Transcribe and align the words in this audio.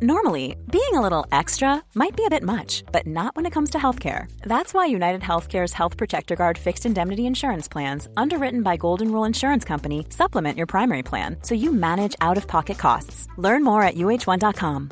Normally, 0.00 0.54
being 0.70 0.94
a 0.94 1.00
little 1.00 1.26
extra 1.32 1.82
might 1.96 2.14
be 2.14 2.24
a 2.24 2.30
bit 2.30 2.44
much, 2.44 2.84
but 2.92 3.04
not 3.04 3.34
when 3.34 3.46
it 3.46 3.52
comes 3.52 3.70
to 3.70 3.78
healthcare. 3.78 4.30
That's 4.42 4.72
why 4.72 4.86
United 4.86 5.22
Healthcare's 5.22 5.72
Health 5.72 5.96
Protector 5.96 6.36
Guard 6.36 6.56
fixed 6.56 6.86
indemnity 6.86 7.26
insurance 7.26 7.66
plans, 7.66 8.06
underwritten 8.16 8.62
by 8.62 8.76
Golden 8.76 9.10
Rule 9.10 9.24
Insurance 9.24 9.64
Company, 9.64 10.06
supplement 10.10 10.56
your 10.56 10.68
primary 10.68 11.02
plan 11.02 11.38
so 11.42 11.56
you 11.56 11.72
manage 11.72 12.14
out 12.20 12.36
of 12.36 12.46
pocket 12.46 12.78
costs. 12.78 13.26
Learn 13.38 13.64
more 13.64 13.82
at 13.82 13.96
uh1.com. 13.96 14.90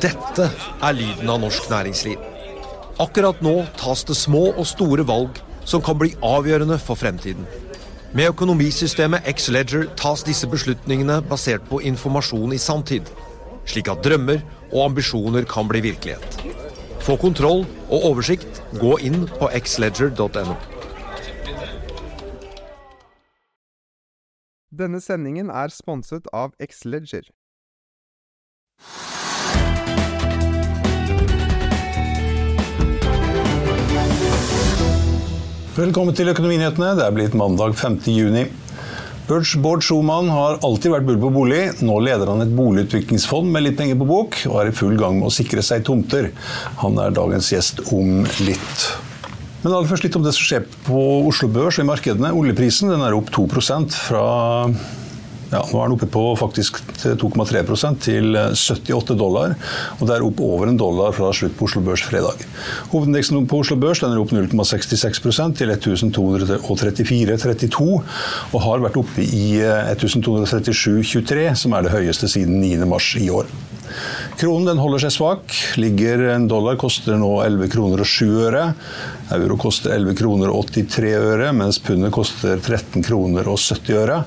Dette 0.00 0.50
er 0.82 0.92
lyden 0.92 1.30
av 1.30 1.38
norsk 1.46 1.70
næringsliv. 1.70 2.18
Akkurat 2.98 3.38
nå 3.46 3.62
tas 3.78 4.02
det 4.02 4.18
små 4.18 4.48
og 4.56 4.66
store 4.66 5.06
valg 5.06 5.38
som 5.62 5.82
kan 5.82 5.98
bli 5.98 6.16
avgjørende 6.18 6.82
for 6.82 6.98
fremtiden. 6.98 7.46
Med 8.18 8.32
økonomisystemet 8.32 9.28
X-Leger 9.30 9.84
tas 9.94 10.24
disse 10.26 10.48
beslutningene 10.50 11.20
basert 11.30 11.62
på 11.68 11.78
informasjon 11.86 12.50
i 12.50 12.56
sanntid, 12.58 13.06
slik 13.62 13.86
at 13.92 14.00
drømmer 14.02 14.40
og 14.72 14.88
ambisjoner 14.88 15.46
kan 15.46 15.68
bli 15.70 15.84
virkelighet. 15.84 16.40
Få 17.06 17.14
kontroll 17.22 17.62
og 17.86 18.08
oversikt, 18.08 18.58
gå 18.80 18.96
inn 19.06 19.28
på 19.38 19.52
xledger.no. 19.54 20.56
Denne 24.82 24.98
sendingen 24.98 25.54
er 25.54 25.70
sponset 25.70 26.26
av 26.34 26.58
Xleger. 26.58 27.30
Velkommen 35.78 36.10
til 36.10 36.26
Økonominyhetene. 36.26 36.96
Det 36.98 37.04
er 37.04 37.12
blitt 37.14 37.34
mandag 37.38 37.76
5. 37.78 38.00
juni. 38.10 38.40
Bård 39.28 39.84
Schumann 39.86 40.26
har 40.32 40.56
alltid 40.66 40.90
vært 40.90 41.04
bull 41.06 41.20
på 41.22 41.28
bolig. 41.36 41.60
Nå 41.86 42.00
leder 42.02 42.32
han 42.32 42.42
et 42.42 42.50
boligutviklingsfond 42.50 43.46
med 43.54 43.62
litt 43.62 43.76
penger 43.78 43.94
på 44.00 44.08
bok, 44.08 44.40
og 44.50 44.56
er 44.58 44.72
i 44.72 44.74
full 44.74 44.96
gang 44.98 45.20
med 45.20 45.28
å 45.28 45.36
sikre 45.36 45.62
seg 45.62 45.84
tomter. 45.86 46.32
Han 46.82 46.98
er 46.98 47.14
dagens 47.14 47.52
gjest 47.54 47.84
om 47.94 48.26
litt. 48.42 48.88
Men 49.62 49.70
aller 49.70 49.86
først 49.92 50.08
litt 50.08 50.18
om 50.18 50.26
det 50.26 50.34
som 50.34 50.48
skjer 50.48 50.66
på 50.88 51.04
Oslo 51.30 51.46
Børs 51.54 51.78
og 51.78 51.86
i 51.86 51.90
markedene. 51.92 52.34
Oljeprisen 52.34 52.90
er 52.98 53.14
opp 53.14 53.30
2% 53.38 53.94
fra 54.08 54.26
ja, 55.48 55.62
nå 55.64 55.78
er 55.80 55.88
den 55.88 55.94
oppe 55.96 56.04
på 56.12 56.20
faktisk 56.36 56.76
2,3% 57.00 58.02
til 58.04 58.36
78 58.36 59.16
dollar. 59.16 59.54
og 59.98 60.06
Det 60.08 60.14
er 60.16 60.24
opp 60.26 60.40
over 60.44 60.68
en 60.68 60.80
dollar 60.80 61.12
fra 61.16 61.32
slutt 61.32 61.56
på 61.56 61.64
Oslo 61.68 61.80
Børs 61.86 62.02
fredag. 62.04 62.36
Hovedindeksen 62.92 63.46
på 63.48 63.58
Oslo 63.62 63.76
Børs 63.80 64.00
den 64.04 64.12
er 64.12 64.20
opp 64.20 64.32
0,66% 64.34 65.56
til 65.60 65.68
1234,32 65.72 67.88
og 68.52 68.60
har 68.66 68.78
vært 68.84 69.00
oppe 69.00 69.20
i 69.24 69.46
1237,23, 69.96 71.56
som 71.64 71.70
er 71.72 71.80
det 71.86 71.96
høyeste 71.96 72.26
siden 72.28 72.60
9. 72.60 72.84
mars 72.88 73.16
i 73.16 73.30
år. 73.32 73.46
Kronen 74.38 74.68
den 74.70 74.80
holder 74.82 75.02
seg 75.02 75.14
svak. 75.16 75.54
Ligger 75.80 76.28
En 76.34 76.48
dollar 76.50 76.78
koster 76.80 77.18
nå 77.18 77.30
11 77.44 77.70
kroner 77.72 78.02
og 78.04 78.08
7 78.08 78.26
øre. 78.48 78.64
Euro 79.34 79.58
koster 79.60 79.92
11 79.96 80.16
kroner 80.16 80.52
og 80.54 80.70
83 80.72 81.10
øre, 81.18 81.50
mens 81.56 81.80
pundet 81.84 82.12
koster 82.14 82.56
13 82.56 83.04
kroner 83.04 83.48
og 83.50 83.58
70 83.60 83.98
øre. 83.98 84.22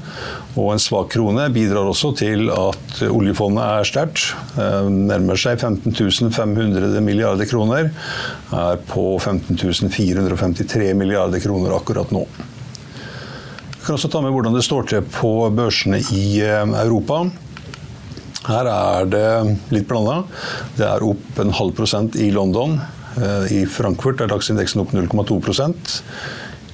Og 0.59 0.73
en 0.73 0.81
svak 0.83 1.13
krone 1.15 1.47
bidrar 1.53 1.87
også 1.89 2.11
til 2.19 2.51
at 2.53 3.01
oljefondet 3.07 3.63
er 3.65 3.87
sterkt. 3.87 4.25
Eh, 4.59 4.89
nærmer 4.91 5.39
seg 5.39 5.61
15 5.61 6.31
500 6.35 7.01
milliarder 7.01 7.49
kroner. 7.49 7.91
Er 8.51 8.81
på 8.91 9.15
15 9.17 9.57
453 9.89 10.93
milliarder 10.97 11.39
kroner 11.39 11.77
akkurat 11.77 12.11
nå. 12.11 12.25
Vi 13.81 13.85
kan 13.85 13.95
også 13.95 14.11
ta 14.13 14.19
med 14.21 14.35
hvordan 14.35 14.53
det 14.53 14.61
står 14.61 14.91
til 14.91 15.07
på 15.09 15.31
børsene 15.57 16.03
i 16.13 16.25
eh, 16.45 16.75
Europa. 16.83 17.23
Her 18.47 18.67
er 18.71 19.09
det 19.11 19.25
litt 19.73 19.87
blanda. 19.89 20.23
Det 20.77 20.87
er 20.87 21.05
opp 21.05 21.41
en 21.41 21.53
halv 21.53 21.75
prosent 21.77 22.17
i 22.17 22.31
London. 22.33 22.79
Eh, 23.19 23.51
I 23.61 23.65
Frankfurt 23.69 24.23
er 24.23 24.31
dagsindeksen 24.31 24.81
opp 24.81 24.95
0,2% 24.95 25.99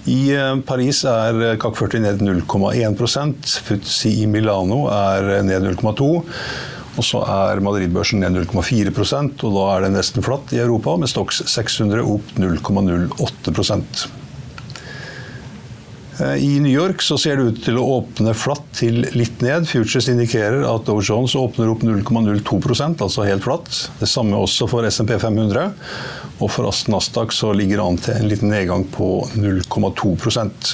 i 0.08 0.32
eh, 0.32 0.56
Paris 0.68 1.04
er 1.10 1.58
CAC 1.60 1.80
40 1.82 2.04
ned 2.06 2.22
0,1 2.24 3.58
Futsi 3.68 4.14
i 4.22 4.28
Milano 4.30 4.86
er 4.94 5.42
ned 5.44 5.68
0,2 5.68 6.08
og 6.98 7.06
så 7.06 7.22
er 7.30 7.60
Madrid-børsen 7.62 8.24
ned 8.24 8.40
0,4% 8.48 9.44
og 9.46 9.58
da 9.58 9.66
er 9.74 9.84
det 9.86 9.92
nesten 9.94 10.26
flatt 10.26 10.54
i 10.56 10.62
Europa, 10.64 10.96
med 10.98 11.12
Stox 11.12 11.44
600 11.46 12.02
opp 12.02 12.40
0,08 12.42 13.54
Eh, 13.54 14.17
I 16.18 16.60
New 16.60 16.72
York 16.72 17.02
så 17.06 17.14
ser 17.22 17.38
det 17.38 17.44
ut 17.46 17.60
til 17.62 17.76
å 17.78 17.84
åpne 18.00 18.32
flatt 18.34 18.64
til 18.80 19.06
litt 19.14 19.42
ned. 19.46 19.68
Futures 19.70 20.08
indikerer 20.10 20.66
at 20.66 20.88
Dow 20.88 20.98
Jones 21.04 21.36
åpner 21.38 21.70
opp 21.70 21.84
0,02% 21.86 23.04
altså 23.06 23.26
helt 23.28 23.46
flatt. 23.46 23.92
Det 24.00 24.10
samme 24.10 24.40
også 24.42 24.66
for 24.72 24.88
SMP 24.90 25.20
500. 25.22 25.76
Og 26.42 26.50
for 26.54 26.66
Nasdaq 26.90 27.34
så 27.34 27.54
ligger 27.54 27.78
det 27.78 27.86
an 27.86 27.98
til 28.02 28.14
en 28.18 28.30
liten 28.30 28.50
nedgang 28.54 28.84
på 28.94 29.28
0,2% 29.38 30.74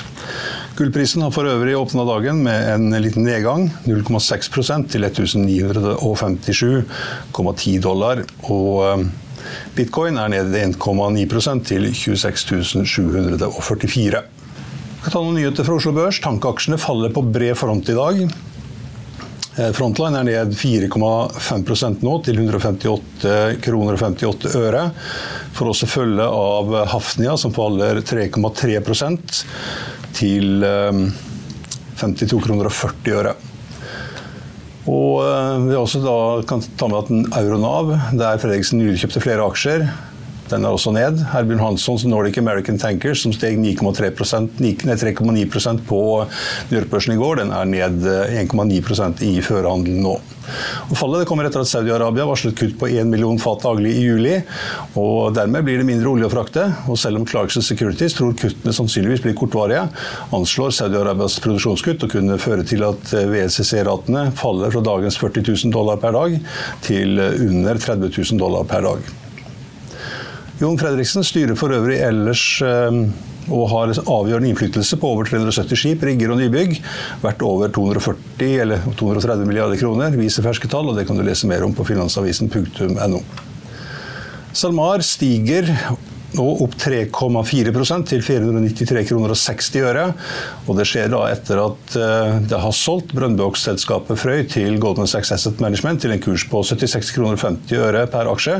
Gullprisen 0.73 1.21
har 1.21 1.29
for 1.29 1.45
øvrig 1.45 1.75
åpna 1.77 2.01
dagen 2.07 2.39
med 2.43 2.63
en 2.65 2.89
liten 2.97 3.23
nedgang, 3.27 3.67
0,6% 3.85 4.87
til 4.89 5.03
1957,10 5.05 7.81
dollar. 7.83 8.23
Og 8.49 8.81
eh, 8.87 9.03
bitcoin 9.77 10.17
er 10.17 10.33
ned 10.33 10.49
1,9 10.57 11.61
til 11.69 11.93
26 11.93 12.89
744. 12.89 14.32
Vi 15.03 15.09
kan 15.09 15.19
ta 15.19 15.21
noen 15.25 15.35
nyheter 15.35 15.65
fra 15.67 15.75
Oslo 15.75 15.91
Børs. 15.91 16.21
Tankaksjene 16.23 16.77
faller 16.79 17.11
på 17.11 17.21
bred 17.27 17.57
front 17.59 17.89
i 17.91 17.95
dag. 17.97 18.21
Eh, 18.23 19.71
Frontline 19.75 20.21
er 20.21 20.23
ned 20.23 20.53
4,5% 20.55 22.05
nå, 22.07 22.13
til 22.23 22.39
158 22.39 23.57
kroner 23.65 23.97
og 23.97 23.99
58 23.99 24.53
øre. 24.61 24.85
For 25.57 25.73
også 25.73 25.89
følge 25.91 26.23
av 26.23 26.71
Hafnia, 26.93 27.35
som 27.35 27.51
faller 27.51 27.99
3,3% 27.99 29.43
til 30.15 30.63
52 30.63 32.23
eh, 32.23 32.47
kroner 32.47 32.71
og 32.71 32.77
40 32.77 33.19
øre. 33.19 33.35
Og 34.87 35.19
eh, 35.27 35.67
vi 35.67 35.77
også 35.83 35.99
da 36.07 36.17
kan 36.47 36.63
ta 36.79 36.87
med 36.87 37.03
at 37.03 37.43
Euronav, 37.43 37.91
der 38.23 38.39
Fredriksen 38.39 38.79
nylig 38.79 39.03
kjøpte 39.03 39.27
flere 39.27 39.51
aksjer, 39.51 39.83
den 40.53 40.67
er 40.67 40.75
også 40.75 40.93
ned. 40.93 41.21
Herbjørn 41.33 41.63
Hanssons 41.63 42.05
Nordic 42.09 42.37
American 42.41 42.77
Tankers, 42.81 43.23
som 43.25 43.33
steg 43.35 43.57
3,9 43.63 45.73
på 45.87 46.01
New 46.69 46.79
York-børsen 46.79 47.15
i 47.15 47.19
går, 47.19 47.41
den 47.41 47.53
er 47.55 47.69
ned 47.69 48.05
1,9 48.05 48.77
eh, 48.77 49.27
i 49.27 49.41
førhandelen 49.43 50.03
nå. 50.03 50.17
Og 50.91 50.97
fallet 50.99 51.23
kommer 51.27 51.47
etter 51.47 51.63
at 51.63 51.69
Saudi-Arabia 51.69 52.25
varslet 52.27 52.57
kutt 52.59 52.75
på 52.79 52.89
1 52.91 53.07
million 53.09 53.37
fat 53.39 53.63
daglig 53.63 53.93
i 53.95 54.03
juli. 54.03 54.35
og 54.99 55.33
Dermed 55.37 55.63
blir 55.65 55.79
det 55.79 55.87
mindre 55.87 56.11
olje 56.11 56.27
å 56.27 56.33
frakte. 56.33 56.67
og 56.91 56.99
Selv 56.99 57.21
om 57.21 57.27
Clarkson 57.29 57.65
Securities 57.65 58.17
tror 58.17 58.35
kuttene 58.37 58.75
sannsynligvis 58.75 59.23
blir 59.23 59.37
kortvarige, 59.39 59.87
anslår 60.35 60.75
Saudi-Arabias 60.75 61.39
produksjonskutt 61.43 62.05
å 62.05 62.11
kunne 62.11 62.39
føre 62.43 62.67
til 62.67 62.83
at 62.87 63.15
eh, 63.15 63.27
VCC-ratene 63.31 64.29
faller 64.39 64.75
fra 64.75 64.85
dagens 64.91 65.19
40 65.21 65.49
000 65.49 65.75
dollar 65.75 66.01
per 66.03 66.15
dag 66.17 66.39
til 66.83 67.19
under 67.23 67.79
30 67.79 68.11
000 68.11 68.41
dollar 68.41 68.67
per 68.67 68.89
dag. 68.91 69.13
Jon 70.61 70.77
Fredriksen 70.77 71.25
styrer 71.25 71.57
for 71.57 71.73
øvrig 71.73 71.97
ellers 72.05 72.43
eh, 72.61 72.99
og 73.51 73.65
har 73.71 73.93
avgjørende 73.99 74.51
innflytelse 74.51 74.99
på 75.01 75.09
over 75.15 75.27
370 75.27 75.79
skip, 75.79 76.05
rigger 76.05 76.31
og 76.31 76.39
nybygg. 76.39 76.77
Verdt 77.23 77.43
over 77.47 77.71
240 77.73 78.61
eller 78.63 78.85
230 78.99 79.49
milliarder 79.49 79.79
kroner, 79.81 80.15
viser 80.19 80.45
ferske 80.45 80.69
tall, 80.71 80.91
og 80.91 80.99
det 80.99 81.07
kan 81.09 81.19
du 81.19 81.25
lese 81.25 81.49
mer 81.49 81.65
om 81.65 81.75
på 81.75 81.85
finansavisen.no. 81.89 83.19
SalMar 84.53 85.03
stiger 85.03 85.67
nå 86.37 86.45
opp 86.65 86.75
3,4% 86.81 88.07
til 88.09 88.23
493 88.25 89.03
kroner 89.09 89.33
og 89.33 89.39
60 89.39 89.69
øre. 89.83 90.05
Og 90.67 90.77
det 90.79 90.87
skjer 90.89 91.11
da 91.13 91.21
etter 91.31 91.61
at 91.63 91.97
eh, 91.99 92.39
det 92.49 92.61
har 92.63 92.75
solgt 92.77 93.13
brønnbåkselskapet 93.17 94.19
Frøy 94.19 94.43
til 94.51 94.79
Goldman 94.81 95.09
Sachs 95.09 95.33
Asset 95.35 95.61
Management 95.63 96.03
til 96.03 96.15
en 96.15 96.23
kurs 96.23 96.45
på 96.49 96.63
76 96.65 97.13
kroner 97.15 97.37
og 97.37 97.43
50 97.43 97.85
øre 97.87 98.03
per 98.11 98.31
aksje. 98.31 98.59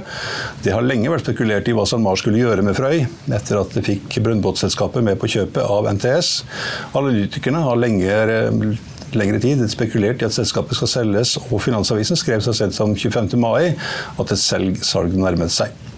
Det 0.66 0.75
har 0.75 0.86
lenge 0.86 1.12
vært 1.12 1.25
spekulert 1.28 1.70
i 1.70 1.75
hva 1.75 1.88
SalMar 1.90 2.20
skulle 2.22 2.42
gjøre 2.42 2.66
med 2.66 2.78
Frøy, 2.78 3.04
etter 3.34 3.62
at 3.62 3.78
det 3.78 3.86
fikk 3.88 4.20
brønnbåtselskapet 4.24 5.06
med 5.06 5.20
på 5.22 5.31
kjøpet 5.36 5.64
av 5.64 5.90
NTS. 5.94 6.34
Analytikerne 6.94 7.64
har 7.66 7.80
lenge 7.80 8.81
lengre 9.14 9.40
tid 9.42 9.62
spekulert 9.70 10.24
i 10.24 10.28
at 10.28 10.34
selskapet 10.36 10.78
skal 10.78 10.90
selges, 10.90 11.36
og 11.50 11.62
Finansavisen 11.62 12.18
skrev 12.20 12.42
så 12.42 12.56
sent 12.58 12.75
som 12.75 12.96
25. 12.98 13.38
mai 13.38 13.74
at 13.74 14.34
et 14.34 14.42
salg 14.42 15.18
nærmet 15.18 15.54
seg. 15.54 15.93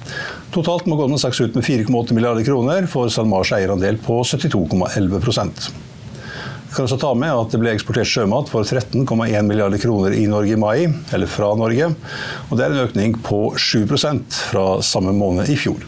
Totalt 0.55 0.87
må 0.87 0.97
Goldman 0.99 1.19
Sachs 1.21 1.41
ut 1.41 1.55
med 1.57 1.65
4,8 1.65 2.15
milliarder 2.15 2.45
kroner 2.47 2.87
for 2.91 3.11
SalMars 3.11 3.51
eierandel 3.55 3.97
på 4.01 4.21
72,11 4.23 5.17
Vi 5.17 6.75
kan 6.75 6.85
også 6.85 6.99
ta 7.01 7.11
med 7.17 7.33
at 7.33 7.51
det 7.51 7.59
ble 7.63 7.73
eksportert 7.75 8.09
sjømat 8.11 8.51
for 8.51 8.63
13,1 8.63 9.49
milliarder 9.49 9.81
kroner 9.81 10.15
i 10.15 10.25
Norge 10.31 10.55
i 10.55 10.59
mai, 10.59 10.87
eller 11.15 11.27
fra 11.31 11.53
Norge. 11.59 11.91
og 12.49 12.57
Det 12.57 12.65
er 12.65 12.71
en 12.71 12.87
økning 12.87 13.19
på 13.23 13.43
7% 13.55 14.41
fra 14.51 14.67
samme 14.83 15.15
måned 15.15 15.51
i 15.51 15.59
fjor. 15.59 15.83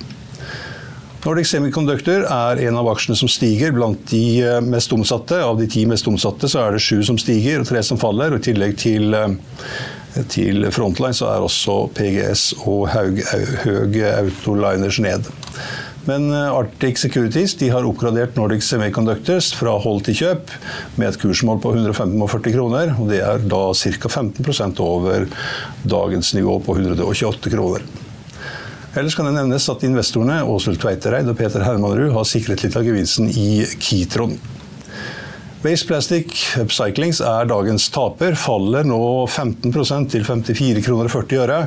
Nordic 1.27 1.49
Semiconductor 1.49 2.23
er 2.23 2.59
en 2.69 2.77
av 2.79 2.87
aksjene 2.87 3.17
som 3.19 3.27
stiger 3.27 3.73
blant 3.75 3.99
de 4.13 4.39
eh, 4.45 4.61
mest 4.63 4.93
omsatte. 4.95 5.35
Av 5.43 5.57
de 5.59 5.65
ti 5.67 5.81
mest 5.89 6.07
omsatte 6.07 6.47
så 6.47 6.61
er 6.61 6.77
det 6.77 6.83
sju 6.85 7.01
som 7.03 7.17
stiger 7.19 7.59
og 7.59 7.67
tre 7.67 7.81
som 7.83 7.99
faller. 7.99 8.31
og 8.31 8.39
I 8.39 8.45
tillegg 8.45 8.77
til, 8.79 9.11
eh, 9.11 9.33
til 10.31 10.67
Frontline 10.73 11.15
så 11.15 11.29
er 11.31 11.43
også 11.43 11.87
PGS 11.97 12.49
og 12.63 12.87
Haug, 12.93 13.21
Haug 13.63 13.99
Autoliners 14.11 14.99
ned. 15.03 15.29
Men 16.07 16.29
eh, 16.31 16.55
Arctic 16.55 17.01
Securities 17.01 17.55
har 17.71 17.85
oppgradert 17.87 18.37
Nordic 18.39 18.63
Semiconductors 18.63 19.51
fra 19.57 19.75
hold 19.83 20.05
til 20.07 20.15
kjøp 20.21 20.53
med 20.95 21.09
et 21.09 21.19
kursmål 21.19 21.59
på 21.63 21.73
145 21.75 22.53
kroner. 22.55 22.93
og 22.95 23.11
Det 23.11 23.19
er 23.19 23.43
da 23.43 23.63
ca. 23.75 24.11
15% 24.23 24.83
over 24.83 25.27
dagens 25.83 26.33
nivå 26.37 26.59
på 26.63 26.77
128 26.79 27.51
kroner. 27.51 27.83
Ellers 28.97 29.13
kan 29.13 29.27
det 29.27 29.35
nevnes 29.35 29.67
at 29.69 29.83
investorene 29.85 30.39
Åshild 30.47 30.79
Tveitereid 30.81 31.27
og 31.29 31.37
Peter 31.37 31.61
Hermanrud 31.61 32.15
har 32.15 32.25
sikret 32.25 32.63
litt 32.63 32.77
av 32.79 32.87
gevinsten 32.87 33.27
i 33.29 33.65
Kitron. 33.77 34.39
Waste 35.65 35.87
Plastic 35.89 36.33
Upcyclings 36.61 37.17
er 37.25 37.47
dagens 37.49 37.87
taper. 37.89 38.35
Faller 38.37 38.85
nå 38.85 38.99
15 39.25 39.71
til 40.11 40.21
54 40.27 40.83
kroner 40.85 41.09
og 41.09 41.13
40 41.15 41.39
øre. 41.41 41.57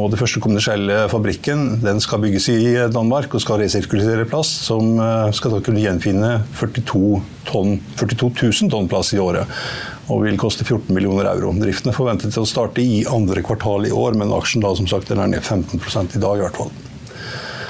Og 0.00 0.08
det 0.08 0.20
første 0.20 0.40
kommersielle 0.40 1.02
fabrikken 1.12 1.82
den 1.82 2.00
skal 2.00 2.22
bygges 2.24 2.48
i 2.54 2.58
Danmark 2.88 3.36
og 3.36 3.44
skal 3.44 3.60
resirkulere 3.60 4.24
plast, 4.24 4.64
som 4.70 4.96
eh, 4.96 5.28
skal 5.36 5.52
da 5.52 5.60
kunne 5.60 5.84
gjenfinne 5.84 6.38
42, 6.56 7.20
tonn, 7.52 7.76
42 8.00 8.32
000 8.64 8.72
tonn 8.72 8.88
plast 8.88 9.12
i 9.12 9.20
året. 9.20 9.44
Og 10.08 10.24
vil 10.24 10.40
koste 10.40 10.64
14 10.64 10.88
millioner 10.96 11.28
euro. 11.28 11.52
Driften 11.52 11.92
er 11.92 12.00
forventet 12.00 12.32
til 12.32 12.46
å 12.46 12.48
starte 12.48 12.80
i 12.80 13.02
andre 13.12 13.44
kvartal 13.44 13.90
i 13.90 13.92
år, 13.92 14.16
men 14.16 14.32
aksjen 14.32 14.64
da 14.64 14.72
som 14.72 14.88
sagt 14.88 15.12
den 15.12 15.20
er 15.20 15.36
ned 15.36 15.44
15 15.44 16.16
i 16.16 16.24
dag 16.24 16.40
i 16.40 16.46
hvert 16.48 16.64
fall. 16.64 16.72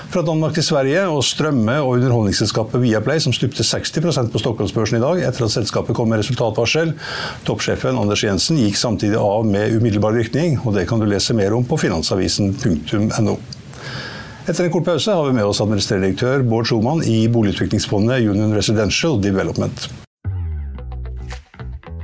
Fra 0.08 0.22
Danmark 0.24 0.54
til 0.56 0.64
Sverige 0.64 1.02
og 1.12 1.20
strømme- 1.20 1.82
og 1.82 1.98
underholdningsselskapet 1.98 2.80
Viaplay, 2.80 3.20
som 3.20 3.32
stupte 3.36 3.60
60% 3.62 4.30
på 4.32 4.40
Stockholmsbørsen 4.40 4.96
i 4.96 5.02
dag 5.02 5.20
etter 5.28 5.44
at 5.44 5.52
selskapet 5.52 5.96
kom 5.96 6.08
med 6.08 6.22
resultatvarsel. 6.22 6.94
Toppsjefen 7.44 8.00
Anders 8.00 8.24
Jensen 8.24 8.56
gikk 8.56 8.80
samtidig 8.80 9.20
av 9.20 9.44
med 9.44 9.76
umiddelbar 9.76 10.16
virkning, 10.16 10.56
og 10.64 10.78
det 10.78 10.86
kan 10.88 11.04
du 11.04 11.04
lese 11.04 11.36
mer 11.36 11.52
om 11.52 11.68
på 11.68 11.76
finansavisen.no. 11.84 13.36
Etter 14.48 14.64
en 14.64 14.72
kort 14.72 14.88
pause 14.88 15.12
har 15.12 15.28
vi 15.28 15.36
med 15.36 15.44
oss 15.44 15.60
administrerende 15.60 16.08
direktør 16.08 16.40
Bård 16.40 16.72
Schumann 16.72 17.04
i 17.04 17.26
boligutviklingsfondet 17.28 18.24
Union 18.32 18.56
Residential 18.56 19.20
Development. 19.20 19.90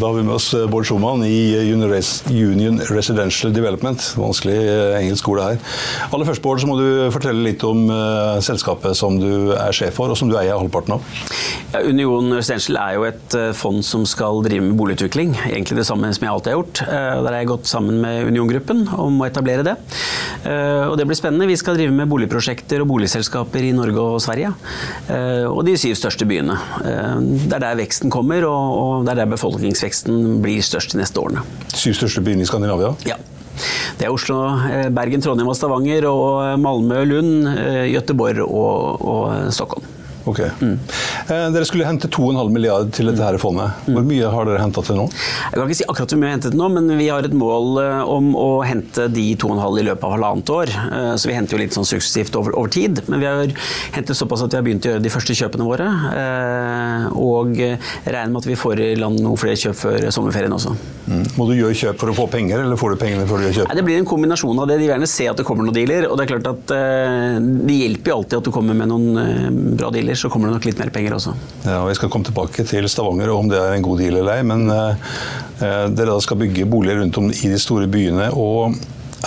Da 0.00 0.06
har 0.06 0.14
vi 0.14 0.22
med 0.22 0.34
oss 0.34 0.54
eh, 0.54 0.64
Bård 0.66 0.86
Schumann 0.88 1.20
i 1.28 1.52
eh, 1.52 1.74
Union 2.32 2.78
Residential 2.88 3.52
Development. 3.52 4.00
Vanskelig 4.16 4.56
eh, 4.56 4.94
engelsk 4.96 5.26
ord 5.28 5.42
her. 5.42 5.58
Aller 6.08 6.24
først, 6.24 6.40
Bård, 6.40 6.62
så 6.62 6.68
må 6.70 6.78
du 6.78 6.86
fortelle 7.12 7.44
litt 7.44 7.60
om 7.68 7.90
selskapet 8.40 8.96
som 8.96 9.18
du 9.20 9.52
er 9.52 9.74
sjef 9.76 9.98
for, 9.98 10.08
og 10.08 10.16
som 10.16 10.30
du 10.30 10.38
eier 10.40 10.56
halvparten 10.56 10.94
av. 10.96 11.04
Ja, 11.74 11.82
Union 11.84 12.32
Residential 12.32 12.78
er 12.80 12.96
jo 12.96 13.04
et 13.10 13.36
fond 13.58 13.84
som 13.84 14.06
skal 14.08 14.40
drive 14.46 14.64
med 14.64 14.78
boligutvikling. 14.78 15.34
Egentlig 15.50 15.76
det 15.82 15.84
samme 15.90 16.08
som 16.16 16.24
jeg 16.24 16.32
alltid 16.32 16.52
har 16.52 16.58
gjort. 16.58 16.80
Der 16.86 17.28
har 17.28 17.36
jeg 17.36 17.50
gått 17.50 17.68
sammen 17.68 18.00
med 18.00 18.30
Union-gruppen 18.30 18.86
om 18.96 19.20
å 19.20 19.28
etablere 19.28 19.66
det. 19.66 19.76
og 20.88 20.96
det 20.98 21.06
blir 21.10 21.18
spennende. 21.18 21.50
Vi 21.50 21.58
skal 21.60 21.76
drive 21.76 21.92
med 21.94 22.08
boligprosjekter 22.10 22.82
og 22.82 22.88
boligselskaper 22.94 23.68
i 23.68 23.74
Norge 23.76 24.06
og 24.16 24.18
Sverige. 24.24 24.54
og 25.50 25.60
de 25.68 25.76
syv 25.78 25.98
største 26.00 26.28
byene. 26.30 26.56
det 26.80 27.58
er 27.58 27.66
der 27.68 27.80
veksten 27.84 28.12
kommer, 28.12 28.48
og 28.48 29.04
det 29.04 29.14
er 29.14 29.22
der 29.22 29.34
befolkningsveksten 29.36 29.89
veksten 29.90 30.40
blir 30.44 30.62
størst 30.64 30.94
de 30.94 31.02
neste 31.02 31.20
årene. 31.20 31.44
Syv 31.74 31.98
største 31.98 32.22
byene 32.24 32.46
i 32.46 32.48
Skandinavia? 32.48 32.94
Ja. 33.08 33.18
Det 33.98 34.06
er 34.06 34.14
Oslo, 34.14 34.38
eh, 34.70 34.88
Bergen, 34.94 35.20
Trondheim 35.20 35.50
og 35.50 35.58
Stavanger, 35.58 36.06
og 36.08 36.60
Malmö, 36.62 37.02
Lund, 37.04 37.48
Gøteborg 37.92 38.46
og, 38.46 39.02
og 39.02 39.52
Stockholm. 39.52 39.84
Ok. 40.30 40.40
Mm. 40.60 40.76
Eh, 41.30 41.46
dere 41.54 41.66
skulle 41.66 41.86
hente 41.86 42.08
2,5 42.08 42.52
milliarder 42.54 42.90
til 42.94 43.10
dette 43.10 43.24
her 43.24 43.38
fondet. 43.42 43.82
Hvor 43.86 44.04
mye 44.06 44.30
har 44.30 44.46
dere 44.46 44.62
henta 44.62 44.82
til 44.86 44.98
nå? 45.00 45.06
Jeg 45.10 45.56
kan 45.56 45.64
ikke 45.66 45.78
si 45.80 45.86
akkurat 45.88 46.14
hvor 46.14 46.20
mye 46.20 46.28
vi 46.28 46.30
har 46.30 46.38
hentet 46.38 46.58
nå, 46.58 46.68
men 46.76 46.92
vi 47.00 47.08
har 47.10 47.26
et 47.26 47.36
mål 47.36 47.80
eh, 47.82 48.12
om 48.14 48.30
å 48.38 48.48
hente 48.66 49.08
de 49.10 49.26
2,5 49.40 49.80
i 49.82 49.86
løpet 49.88 50.06
av 50.06 50.14
halvannet 50.14 50.52
år. 50.54 50.74
Eh, 50.86 51.12
så 51.18 51.30
vi 51.30 51.36
henter 51.36 51.56
jo 51.56 51.62
litt 51.62 51.76
sånn 51.76 51.88
suksessivt 51.88 52.38
over, 52.38 52.54
over, 52.54 52.70
tid. 52.70 53.02
Men 53.10 53.22
vi 53.22 53.28
har 53.28 53.54
hentet 53.96 54.18
såpass 54.18 54.44
at 54.46 54.54
vi 54.54 54.60
har 54.60 54.66
begynt 54.66 54.86
å 54.86 54.94
gjøre 54.94 55.04
de 55.04 55.12
første 55.12 55.34
kjøpene 55.40 55.66
våre. 55.66 55.88
Og 57.18 57.56
regner 57.58 58.30
med 58.30 58.38
at 58.38 58.46
vi 58.46 58.58
får 58.58 58.82
i 58.84 58.90
land 58.98 59.18
noen 59.24 59.40
flere 59.40 59.58
kjøp 59.58 59.78
før 59.80 60.06
sommerferien 60.14 60.54
også. 60.54 60.76
Mm. 61.10 61.24
Må 61.34 61.48
du 61.48 61.56
gjøre 61.56 61.74
kjøp 61.74 61.98
for 61.98 62.12
å 62.12 62.14
få 62.14 62.28
penger, 62.30 62.62
eller 62.62 62.78
får 62.78 62.94
du 62.94 63.00
pengene 63.00 63.26
før 63.26 63.42
du 63.42 63.48
gjør 63.48 63.56
kjøp? 63.60 63.70
Nei, 63.70 63.78
det 63.80 63.86
blir 63.88 63.98
en 63.98 64.06
kombinasjon 64.06 64.62
av 64.62 64.70
det. 64.70 64.78
De 64.78 64.84
vil 64.84 64.92
gjerne 64.92 65.10
se 65.10 65.26
at 65.32 65.40
det 65.40 65.46
kommer 65.48 65.66
noen 65.66 65.78
dealer. 65.80 66.06
Og 66.06 66.18
det 66.18 66.26
er 66.26 66.32
klart 66.36 66.50
at 66.52 66.74
det 67.40 67.80
hjelper 67.80 68.12
jo 68.12 68.18
alltid 68.20 68.38
at 68.38 68.46
du 68.46 68.54
kommer 68.54 68.78
med 68.78 68.92
noen 68.92 69.74
bra 69.80 69.90
dealer 69.94 70.19
så 70.20 70.30
kommer 70.32 70.50
det 70.50 70.58
nok 70.58 70.68
litt 70.68 70.80
mer 70.82 70.92
penger 70.94 71.16
også. 71.16 71.34
Ja, 71.64 71.80
og 71.82 71.90
Vi 71.90 71.98
skal 71.98 72.12
komme 72.12 72.28
tilbake 72.28 72.64
til 72.68 72.88
Stavanger 72.92 73.32
og 73.32 73.44
om 73.44 73.50
det 73.50 73.60
er 73.60 73.76
en 73.76 73.84
god 73.86 74.02
deal 74.02 74.20
eller 74.20 74.38
ei. 74.38 74.46
Men 74.46 74.66
eh, 74.74 75.10
eh 75.64 75.84
dere 75.96 76.20
skal 76.20 76.40
bygge 76.40 76.68
boliger 76.68 77.00
rundt 77.00 77.18
om 77.20 77.30
i 77.30 77.52
de 77.52 77.58
store 77.60 77.88
byene. 77.90 78.30
og 78.32 78.76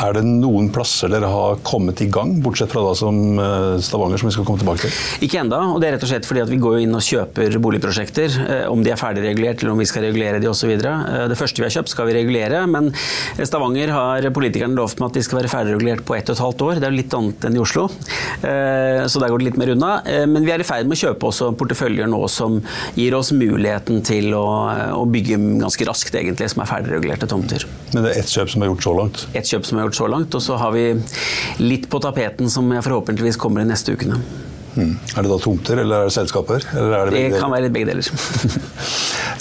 Er 0.01 0.13
det 0.17 0.23
noen 0.25 0.71
plasser 0.73 1.12
dere 1.13 1.27
har 1.29 1.59
kommet 1.65 2.01
i 2.01 2.07
gang, 2.09 2.39
bortsett 2.41 2.71
fra 2.73 2.81
da 2.81 2.93
som 2.97 3.38
eh, 3.39 3.77
Stavanger, 3.83 4.17
som 4.17 4.29
vi 4.29 4.33
skal 4.35 4.45
komme 4.47 4.62
tilbake 4.63 4.88
til? 4.88 4.95
Ikke 5.27 5.41
enda, 5.43 5.59
og 5.73 5.79
det 5.83 5.89
er 5.89 5.95
rett 5.97 6.05
og 6.07 6.09
slett 6.09 6.25
fordi 6.25 6.41
at 6.41 6.50
vi 6.50 6.57
går 6.63 6.79
inn 6.81 6.95
og 6.97 7.03
kjøper 7.05 7.57
boligprosjekter. 7.62 8.38
eh, 8.47 8.63
Om 8.73 8.81
de 8.85 8.93
er 8.93 8.97
ferdigregulert 9.00 9.62
eller 9.62 9.75
om 9.75 9.81
vi 9.83 9.85
skal 9.89 10.07
regulere 10.07 10.39
de 10.41 10.50
osv. 10.50 10.73
Det 10.81 11.38
første 11.38 11.62
vi 11.62 11.67
har 11.67 11.75
kjøpt 11.77 11.93
skal 11.93 12.07
vi 12.09 12.15
regulere, 12.17 12.63
men 12.67 12.89
Stavanger 13.45 13.91
har 13.93 14.29
politikerne 14.33 14.75
lovt 14.77 15.00
med 15.00 15.12
at 15.12 15.19
de 15.19 15.23
skal 15.27 15.41
være 15.43 15.51
ferdigregulert 15.53 16.03
på 16.07 16.17
ett 16.17 16.29
og 16.31 16.38
et 16.38 16.43
halvt 16.47 16.65
år. 16.65 16.81
Det 16.81 16.89
er 16.89 16.97
litt 16.97 17.13
annet 17.17 17.47
enn 17.50 17.59
i 17.59 17.63
Oslo, 17.63 17.88
Eh, 18.43 19.05
så 19.07 19.19
der 19.21 19.31
går 19.31 19.39
det 19.39 19.45
litt 19.51 19.57
mer 19.62 19.69
unna. 19.73 19.91
Eh, 20.05 20.25
Men 20.27 20.43
vi 20.45 20.51
er 20.51 20.59
i 20.59 20.65
ferd 20.67 20.88
med 20.89 20.97
å 20.97 21.01
kjøpe 21.03 21.29
også 21.29 21.51
porteføljer 21.59 22.09
nå 22.12 22.19
som 22.31 22.57
gir 22.97 23.15
oss 23.15 23.31
muligheten 23.35 24.01
til 24.03 24.33
å, 24.35 24.43
å 24.97 25.03
bygge 25.07 25.38
ganske 25.62 25.85
raskt, 25.88 26.15
egentlig, 26.19 26.50
som 26.51 26.63
er 26.63 26.69
ferdigregulerte 26.69 27.29
tomter. 27.31 27.63
Men 27.93 28.03
det 28.07 28.12
er 28.15 28.19
ett 28.23 28.31
kjøp 28.33 28.51
som 28.51 28.63
er 28.65 28.71
gjort 28.71 28.83
så 28.88 28.95
langt. 28.97 29.23
Et 29.38 29.47
kjøp 29.53 29.67
som 29.69 29.79
er 29.79 29.83
gjort 29.88 30.00
så 30.00 30.10
langt, 30.12 30.36
og 30.36 30.44
så 30.44 30.58
har 30.60 30.74
vi 30.75 30.88
litt 31.63 31.90
på 31.92 32.02
tapeten 32.04 32.50
som 32.52 32.72
jeg 32.74 32.86
forhåpentligvis 32.86 33.40
kommer 33.42 33.63
i 33.63 33.70
neste 33.70 33.96
ukene. 33.96 34.20
Mm. 34.74 34.96
Er 34.98 35.22
det 35.22 35.30
da 35.30 35.38
tomter, 35.38 35.80
eller 35.84 36.02
er 36.02 36.10
det 36.10 36.16
selskaper? 36.16 36.63
Eller 36.74 36.96
er 36.98 37.12
det 37.12 37.24
Det 37.34 37.42
kan 37.42 37.52
være 37.54 37.70
begge 37.74 37.92
deler. 37.92 38.08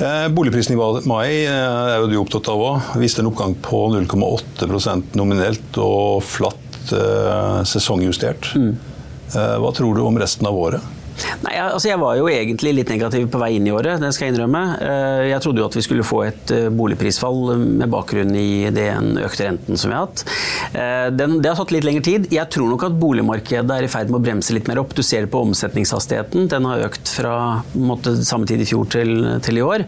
Boligprisen 0.03 0.35
Boligprisnivået 0.35 1.05
i 1.05 1.09
mai 1.09 1.29
eh, 1.47 1.93
er 1.95 2.03
jo 2.03 2.11
du 2.11 2.17
opptatt 2.21 2.51
av 2.53 2.61
òg. 2.61 2.91
Viste 3.01 3.23
en 3.23 3.31
oppgang 3.31 3.55
på 3.65 3.85
0,8% 3.95 5.17
nominelt 5.19 5.79
og 5.81 6.25
flatt 6.27 6.93
eh, 6.97 7.61
sesongjustert. 7.69 8.53
Eh, 8.59 9.55
hva 9.63 9.73
tror 9.77 9.97
du 9.97 10.03
om 10.05 10.19
resten 10.21 10.49
av 10.49 10.59
året? 10.59 11.01
Nei, 11.45 11.55
altså 11.62 11.88
jeg 11.91 12.00
var 12.00 12.17
jo 12.19 12.29
egentlig 12.31 12.73
litt 12.76 12.91
negativ 12.93 13.29
på 13.33 13.41
vei 13.43 13.52
inn 13.57 13.67
i 13.69 13.73
året, 13.75 14.00
det 14.02 14.11
skal 14.14 14.29
jeg 14.29 14.35
innrømme. 14.37 14.62
Eh, 14.83 15.23
Jeg 15.33 15.43
trodde 15.45 15.62
jo 15.62 15.67
at 15.69 15.76
vi 15.79 15.83
skulle 15.85 16.05
få 16.07 16.23
et 16.26 16.50
eh, 16.55 16.69
boligprisfall 16.75 17.57
med 17.62 17.91
bakgrunn 17.93 18.35
i 18.38 18.71
den 18.75 19.12
økte 19.23 19.47
renten 19.49 19.79
som 19.81 19.91
vi 19.93 19.97
har 19.99 20.07
hatt. 20.07 20.25
Eh, 20.73 21.09
Den, 21.17 21.38
det 21.43 21.50
har 21.52 21.59
tatt 21.61 21.73
litt 21.75 21.87
lengre 21.87 22.05
tid. 22.07 22.29
Jeg 22.33 22.49
tror 22.52 22.69
nok 22.73 22.87
at 22.88 22.99
boligmarkedet 23.00 23.76
er 23.76 23.87
i 23.87 23.91
ferd 23.93 24.11
med 24.12 24.21
å 24.21 24.25
bremse 24.25 24.55
litt 24.57 24.69
mer 24.71 24.81
opp. 24.83 24.95
Du 24.99 25.02
ser 25.05 25.26
det 25.26 25.33
på 25.33 25.43
omsetningshastigheten. 25.47 26.49
Den 26.52 26.67
har 26.69 26.85
økt 26.88 27.09
fra 27.17 27.35
måte, 27.79 28.14
samme 28.26 28.47
tid 28.49 28.62
i 28.64 28.69
fjor 28.69 28.88
til, 28.93 29.14
til 29.45 29.61
i 29.61 29.64
år. 29.67 29.87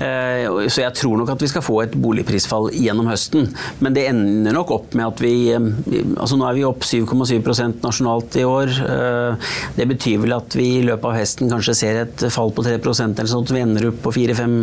Eh, 0.00 0.48
Så 0.72 0.82
jeg 0.84 0.94
tror 0.98 1.18
nok 1.20 1.30
at 1.34 1.42
vi 1.42 1.50
skal 1.50 1.64
få 1.64 1.80
et 1.84 1.94
boligprisfall 1.98 2.70
gjennom 2.74 3.08
høsten. 3.10 3.48
Men 3.82 3.94
det 3.96 4.06
ender 4.10 4.54
nok 4.56 4.70
opp 4.78 4.94
med 4.98 5.06
at 5.12 5.22
vi 5.22 5.34
eh, 5.52 5.70
altså 6.16 6.38
Nå 6.40 6.46
er 6.48 6.56
vi 6.56 6.64
opp 6.66 6.82
7,7% 6.86 7.82
nasjonalt 7.84 8.36
i 8.40 8.44
år. 8.48 8.72
Eh, 8.88 9.50
Det 9.76 9.86
betyr 9.90 10.20
vel 10.22 10.32
at 10.36 10.54
vi 10.58 10.71
i 10.72 10.82
løpet 10.86 11.08
av 11.08 11.16
høsten 11.18 11.50
kanskje 11.52 11.74
ser 11.78 12.00
et 12.04 12.24
fall 12.32 12.52
på 12.54 12.64
3% 12.66 13.18
eller 13.18 13.30
sånt. 13.30 13.52
Vi 13.54 13.62
ender 13.62 13.90
opp 13.90 14.00
på 14.04 14.14
4-5 14.14 14.56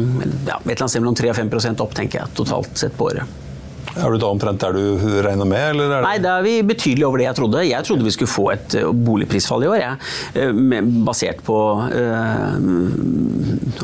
ja, 0.47 0.57
et 0.57 0.65
eller 0.65 0.81
annet 0.81 0.95
sted 0.95 1.03
mellom 1.03 1.19
3 1.19 1.33
og 1.33 1.39
5 1.41 1.53
opp, 1.85 1.93
tenker 1.97 2.23
jeg, 2.23 2.35
totalt 2.39 2.81
sett 2.81 2.97
på 2.97 3.11
året. 3.11 3.48
Er 3.97 4.13
du 4.13 4.19
da 4.21 4.29
omtrent 4.29 4.61
der 4.61 4.75
du 4.75 4.99
regner 5.25 5.47
med, 5.49 5.63
eller 5.73 5.89
er 5.89 6.03
det 6.03 6.05
Nei, 6.05 6.17
da 6.21 6.35
er 6.39 6.45
vi 6.45 6.55
betydelig 6.67 7.07
over 7.07 7.21
det 7.21 7.25
jeg 7.25 7.37
trodde. 7.39 7.63
Jeg 7.65 7.87
trodde 7.87 8.05
vi 8.05 8.13
skulle 8.13 8.31
få 8.31 8.45
et 8.53 8.75
eh, 8.77 8.89
boligprisfall 9.09 9.65
i 9.65 9.69
år, 9.71 9.79
jeg. 9.81 10.09
Eh, 10.43 10.89
Basert 11.09 11.41
på 11.45 11.57
eh, 11.95 12.57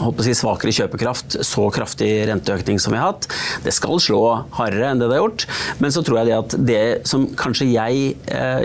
holdt 0.01 0.21
å 0.21 0.25
si 0.25 0.35
svakere 0.37 0.73
kjøpekraft, 0.75 1.39
så 1.47 1.67
kraftig 1.73 2.11
renteøkning 2.29 2.81
som 2.81 2.93
vi 2.93 3.01
har 3.01 3.13
hatt. 3.13 3.27
Det 3.65 3.73
skal 3.75 4.01
slå 4.03 4.21
hardere 4.59 4.91
enn 4.91 5.01
det 5.01 5.09
det 5.09 5.17
har 5.17 5.25
gjort. 5.25 5.47
Men 5.81 5.95
så 5.95 6.03
tror 6.05 6.21
jeg 6.21 6.29
det 6.29 6.37
at 6.37 6.57
det 6.69 6.83
som 7.09 7.25
kanskje 7.37 7.69
jeg 7.71 8.15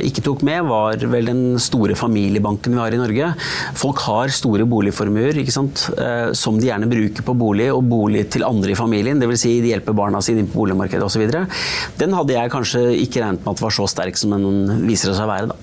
ikke 0.07 0.25
tok 0.27 0.43
med, 0.47 0.65
var 0.69 1.01
vel 1.13 1.31
den 1.31 1.43
store 1.63 1.97
familiebanken 1.99 2.75
vi 2.75 2.81
har 2.81 2.95
i 2.95 3.01
Norge. 3.01 3.31
Folk 3.79 4.03
har 4.07 4.33
store 4.35 4.67
boligformuer 4.69 5.41
ikke 5.43 5.55
sant? 5.55 5.87
Som 6.37 6.59
de 6.61 6.69
gjerne 6.69 6.89
bruker 6.91 7.27
på 7.27 7.37
bolig, 7.39 7.71
og 7.73 7.85
bolig 7.91 8.27
til 8.35 8.45
andre 8.47 8.75
i 8.75 8.79
familien. 8.79 9.21
Dvs. 9.23 9.45
Si 9.45 9.55
de 9.63 9.73
hjelper 9.73 9.97
barna 9.97 10.21
sine 10.25 10.45
inn 10.45 10.51
på 10.51 10.61
boligmarkedet 10.63 11.07
osv. 11.07 11.30
Den 12.01 12.13
hadde 12.19 12.37
jeg 12.37 12.51
kanskje 12.55 12.87
ikke 13.05 13.23
regnet 13.25 13.45
med 13.47 13.55
at 13.57 13.65
var 13.67 13.71
så 13.77 13.89
sterk 13.91 14.17
som 14.21 14.31
den 14.37 14.87
viser 14.89 15.15
seg 15.15 15.27
å 15.29 15.33
være. 15.35 15.53
da. 15.53 15.59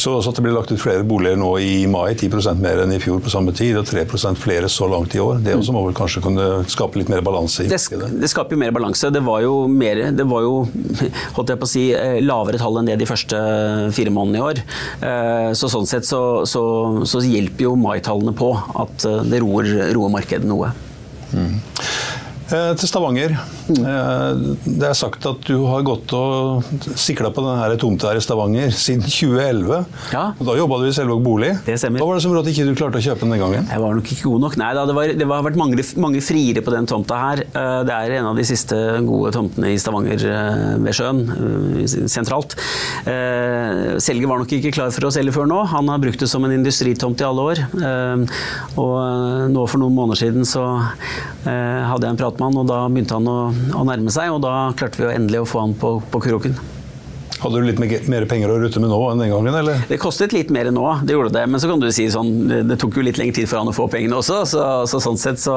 Så 0.00 0.08
også 0.16 0.30
at 0.32 0.38
det 0.38 0.42
blir 0.46 0.54
lagt 0.56 0.70
ut 0.72 0.80
flere 0.80 1.04
boliger 1.06 1.36
nå 1.38 1.50
i 1.62 1.84
mai, 1.86 2.14
10% 2.16 2.58
mer 2.64 2.80
enn 2.82 2.94
i 2.96 2.98
fjor 2.98 3.20
på 3.22 3.30
samme 3.30 3.52
tid, 3.54 3.76
og 3.78 3.84
3% 3.86 4.38
flere 4.40 4.70
så 4.72 4.88
langt 4.90 5.12
i 5.14 5.20
år. 5.22 5.38
Det 5.44 5.52
også 5.54 5.74
må 5.76 5.82
vel 5.84 5.94
kanskje 5.94 6.22
kunne 6.24 6.46
skape 6.72 6.98
litt 6.98 7.10
mer 7.12 7.20
balanse 7.22 7.66
i 7.66 7.68
Det, 7.68 7.76
markedet? 7.78 8.08
det 8.22 8.30
skaper 8.32 8.56
jo 8.56 8.60
mer 8.64 8.72
balanse. 8.74 9.10
Det 9.14 9.22
var 9.22 9.44
jo, 9.44 9.52
mer, 9.68 10.00
det 10.16 10.26
var 10.26 10.42
jo 10.48 10.54
holdt 11.36 11.52
jeg 11.52 11.60
på 11.60 11.68
å 11.68 11.70
si, 11.70 11.84
eh, 11.94 12.18
lavere 12.24 12.58
tall 12.58 12.80
enn 12.80 12.88
det 12.90 12.96
de 13.04 13.10
første 13.12 13.42
fire 13.94 14.10
månedene 14.16 14.40
i 14.40 14.46
år. 14.48 14.62
Eh, 15.10 15.52
Så 15.60 15.68
sånn 15.70 15.86
sett 15.86 16.08
så, 16.08 16.22
så, 16.48 16.64
så 17.06 17.20
hjelper 17.22 17.68
jo 17.68 17.76
mai-tallene 17.78 18.32
på 18.40 18.50
at 18.56 19.06
eh, 19.06 19.20
det 19.28 19.44
roer, 19.44 19.70
roer 19.94 20.16
markedet 20.16 20.48
noe. 20.50 20.72
Eh, 22.50 22.72
til 22.74 22.88
Stavanger. 22.90 23.30
Eh, 23.70 24.40
det 24.66 24.88
er 24.88 24.96
sagt 24.98 25.22
at 25.28 25.44
du 25.46 25.60
har 25.70 25.84
gått 25.86 26.10
og 26.16 26.64
sikla 26.98 27.30
på 27.34 27.44
denne 27.44 27.76
tomta 27.78 28.10
her 28.10 28.18
i 28.18 28.24
Stavanger 28.24 28.72
siden 28.74 29.04
2011. 29.06 29.84
Ja. 30.10 30.24
Og 30.34 30.48
da 30.48 30.56
jobba 30.58 30.80
du 30.82 30.88
i 30.88 30.94
Selvåg 30.96 31.22
bolig. 31.22 31.52
Det 31.66 31.76
stemmer. 31.78 32.02
Hva 32.02 32.08
var 32.08 32.18
det 32.18 32.24
som 32.24 32.32
gjorde 32.32 32.42
at 32.48 32.50
ikke 32.50 32.66
du 32.66 32.72
klarte 32.74 32.98
å 32.98 33.04
kjøpe 33.04 33.22
den 33.22 33.36
den 33.36 33.42
gangen? 33.44 33.68
Jeg 33.70 33.82
var 33.84 33.94
nok 33.94 34.10
ikke 34.10 34.26
god 34.26 34.42
nok. 34.46 34.56
Nei 34.58 34.70
da, 34.74 34.82
det, 34.88 34.96
var, 34.98 35.12
det 35.20 35.28
har 35.30 35.46
vært 35.46 35.60
mange, 35.60 35.86
mange 36.02 36.22
friere 36.26 36.64
på 36.66 36.74
den 36.74 36.90
tomta 36.90 37.20
her. 37.20 37.44
Eh, 37.46 37.76
Det 37.86 37.94
er 38.00 38.16
en 38.18 38.30
av 38.32 38.40
de 38.40 38.46
siste 38.48 38.80
gode 39.06 39.30
tomtene 39.36 39.70
i 39.70 39.78
Stavanger 39.78 40.26
eh, 40.26 40.66
ved 40.82 40.98
sjøen, 40.98 41.22
eh, 41.36 41.96
sentralt. 42.10 42.58
Selger 44.00 44.26
var 44.26 44.42
nok 44.42 44.50
ikke 44.58 44.72
klar 44.74 44.90
for 44.94 45.06
å 45.06 45.12
selge 45.14 45.32
før 45.34 45.46
nå. 45.50 45.60
Han 45.70 45.88
har 45.92 46.02
brukt 46.02 46.18
det 46.22 46.28
som 46.30 46.42
en 46.46 46.54
industritomt 46.56 47.20
i 47.22 47.26
alle 47.26 47.46
år. 47.52 47.62
Og 48.80 49.50
nå 49.54 49.64
for 49.70 49.82
noen 49.82 49.94
måneder 49.96 50.18
siden 50.24 50.46
så 50.48 50.64
hadde 51.44 52.06
jeg 52.06 52.10
en 52.14 52.20
prat 52.20 52.39
med 52.40 52.64
og 52.64 52.68
da 52.72 52.82
begynte 52.88 53.16
han 53.20 53.30
å, 53.30 53.38
å 53.80 53.86
nærme 53.88 54.12
seg, 54.14 54.32
og 54.34 54.42
da 54.44 54.56
klarte 54.78 55.02
vi 55.02 55.08
å 55.08 55.14
endelig 55.14 55.44
å 55.44 55.48
få 55.48 55.64
han 55.66 55.76
på, 55.78 55.98
på 56.10 56.22
kroken. 56.26 56.58
Hadde 57.40 57.56
du 57.56 57.64
litt 57.64 57.78
mer- 57.80 58.26
penger 58.28 58.50
å 58.52 58.58
rutte 58.60 58.80
med 58.82 58.90
nå 58.92 58.98
enn 59.08 59.22
den 59.22 59.30
gangen, 59.32 59.54
eller? 59.62 59.78
Det 59.88 59.96
kostet 60.02 60.34
litt 60.36 60.50
mer 60.52 60.68
nå, 60.74 60.82
det 61.08 61.14
gjorde 61.14 61.32
det. 61.38 61.46
Men 61.48 61.62
så 61.62 61.70
kan 61.70 61.80
du 61.80 61.86
si 61.88 62.04
sånn, 62.12 62.34
det 62.68 62.76
tok 62.82 62.98
jo 63.00 63.04
litt 63.06 63.16
lengre 63.16 63.38
tid 63.38 63.48
for 63.48 63.62
han 63.62 63.70
å 63.70 63.72
få 63.72 63.86
pengene 63.88 64.18
også. 64.18 64.42
Så, 64.50 64.64
så 64.90 65.00
sånn 65.00 65.16
sett 65.20 65.40
så, 65.40 65.54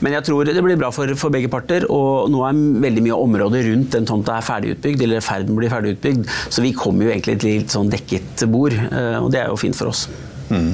men 0.00 0.16
jeg 0.16 0.24
tror 0.24 0.48
det 0.48 0.64
blir 0.64 0.80
bra 0.80 0.88
for, 0.94 1.12
for 1.20 1.34
begge 1.34 1.50
parter. 1.52 1.84
Og 1.92 2.32
nå 2.32 2.40
er 2.48 2.62
veldig 2.86 3.04
mye 3.04 3.18
av 3.18 3.26
området 3.26 3.60
rundt 3.68 3.92
den 3.98 4.08
tomta 4.08 4.38
er 4.38 4.48
ferdigutbygd, 4.48 5.04
eller 5.04 5.20
i 5.20 5.26
ferd 5.28 5.50
med 5.50 5.58
å 5.58 5.60
bli 5.60 5.72
ferdigutbygd. 5.74 6.32
Så 6.48 6.64
vi 6.64 6.72
kommer 6.72 7.04
jo 7.04 7.12
egentlig 7.12 7.36
til 7.44 7.58
litt 7.58 7.76
sånn 7.76 7.92
dekket 7.92 8.48
bord, 8.48 8.78
eh, 8.88 9.20
og 9.20 9.28
det 9.34 9.44
er 9.44 9.52
jo 9.52 9.60
fint 9.60 9.76
for 9.76 9.92
oss. 9.92 10.06
Mm. 10.48 10.72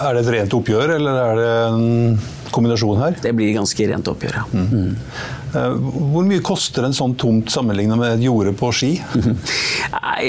Er 0.00 0.16
det 0.16 0.24
et 0.24 0.32
rent 0.38 0.54
oppgjør, 0.56 0.96
eller 0.96 1.24
er 1.26 1.40
det 1.42 1.48
en 1.68 1.88
kombinasjon 2.54 3.00
her? 3.02 3.18
Det 3.22 3.32
blir 3.36 3.54
ganske 3.56 3.88
rent 3.90 4.10
oppgjør, 4.10 4.40
ja. 4.40 4.46
Mm. 4.52 4.66
Mm. 4.70 5.38
Hvor 5.50 6.26
mye 6.26 6.42
koster 6.46 6.84
en 6.86 6.94
sånn 6.94 7.16
tomt 7.18 7.50
sammenlignet 7.50 7.98
med 7.98 8.12
et 8.14 8.22
jorde 8.22 8.52
på 8.58 8.70
Ski? 8.74 8.90
Nei, 9.96 10.28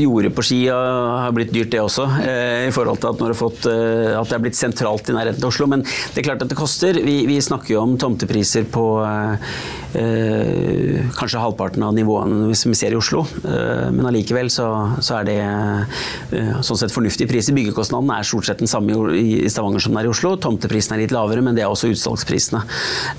Jordet 0.00 0.32
på 0.36 0.44
Ski 0.46 0.62
har 0.70 1.32
blitt 1.36 1.52
dyrt, 1.52 1.72
det 1.74 1.82
også. 1.82 2.06
eh, 2.24 2.68
I 2.68 2.72
forhold 2.74 3.02
til 3.02 3.10
at, 3.12 3.36
fått, 3.36 3.66
eh, 3.68 4.14
at 4.16 4.30
det 4.30 4.38
er 4.38 4.44
blitt 4.46 4.56
sentralt 4.58 5.10
i 5.12 5.16
nærheten 5.16 5.44
av 5.44 5.52
Oslo. 5.52 5.68
Men 5.68 5.84
det 5.84 6.22
er 6.22 6.28
klart 6.30 6.44
at 6.44 6.52
det 6.52 6.58
koster. 6.58 6.96
Vi, 7.04 7.18
vi 7.28 7.36
snakker 7.44 7.74
jo 7.76 7.82
om 7.84 7.96
tomtepriser 8.00 8.64
på 8.72 8.86
eh, 9.04 9.52
eh, 10.00 11.02
kanskje 11.18 11.42
halvparten 11.42 11.84
av 11.84 11.94
nivåene 11.96 12.56
som 12.56 12.72
vi 12.72 12.78
ser 12.80 12.96
i 12.96 13.00
Oslo. 13.00 13.26
Eh, 13.44 13.90
men 13.92 14.08
allikevel 14.08 14.50
så, 14.52 14.68
så 15.04 15.20
er 15.20 15.28
det 15.28 15.38
eh, 15.42 16.56
sånn 16.64 16.80
sett 16.80 16.94
fornuftige 16.94 17.28
priser. 17.30 17.56
Byggekostnaden 17.56 18.12
er 18.16 18.28
stort 18.28 18.48
sett 18.48 18.62
den 18.64 18.70
samme 18.70 18.96
i 19.18 19.42
i 19.42 19.50
Stavanger 19.50 19.82
som 19.82 19.94
den 19.94 20.02
er 20.02 20.08
i 20.08 20.12
Oslo. 20.12 20.34
Tomteprisen 20.40 20.96
er 20.96 21.04
litt 21.04 21.14
lavere, 21.14 21.42
men 21.44 21.56
det 21.56 21.61
er 21.62 21.70
også 21.70 21.90
utsalgsprisene. 21.92 22.62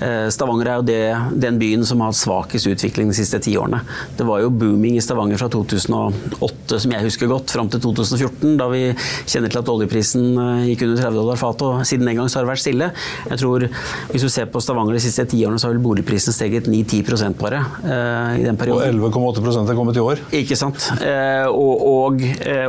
Eh, 0.04 0.26
Stavanger 0.34 0.70
er 0.70 0.80
jo 0.80 0.86
det, 0.88 1.00
den 1.44 1.58
byen 1.60 1.84
som 1.86 2.02
har 2.02 2.12
hatt 2.12 2.20
svakest 2.20 2.68
utvikling 2.70 3.10
de 3.12 3.16
siste 3.18 3.40
ti 3.44 3.56
årene. 3.60 3.82
Det 4.18 4.26
var 4.28 4.42
jo 4.44 4.52
booming 4.52 4.98
i 4.98 5.04
Stavanger 5.04 5.40
fra 5.40 5.50
2008, 5.52 6.80
som 6.84 6.94
jeg 6.94 7.06
husker 7.06 7.30
godt, 7.30 7.52
fram 7.54 7.70
til 7.72 7.82
2014, 7.84 8.56
da 8.60 8.68
vi 8.72 8.82
kjenner 9.30 9.52
til 9.52 9.62
at 9.62 9.72
oljeprisen 9.74 10.26
eh, 10.32 10.66
gikk 10.72 10.86
under 10.88 11.02
30 11.02 11.20
dollar 11.20 11.40
fatet, 11.40 11.66
og 11.68 11.88
siden 11.88 12.10
den 12.10 12.20
gang 12.20 12.30
så 12.30 12.40
har 12.40 12.48
det 12.48 12.54
vært 12.54 12.64
stille. 12.64 12.90
Jeg 13.30 13.42
tror, 13.42 13.68
Hvis 14.12 14.24
du 14.24 14.30
ser 14.32 14.50
på 14.50 14.62
Stavanger 14.62 14.96
de 14.96 15.02
siste 15.02 15.26
ti 15.30 15.44
årene, 15.44 15.60
så 15.60 15.68
har 15.68 15.76
vel 15.76 15.84
boligprisen 15.84 16.34
steget 16.34 16.68
9-10 16.70 17.38
bare 17.40 17.64
eh, 17.84 18.42
i 18.42 18.44
den 18.46 18.58
perioden. 18.60 19.00
Og 19.02 19.10
11,8% 19.14 19.70
er 19.70 19.78
kommet 19.78 19.98
i 19.98 20.02
år. 20.04 20.22
Ikke 20.42 20.56
sant. 20.58 20.90
Eh, 21.04 21.46
og 21.48 21.84
og, 21.94 22.22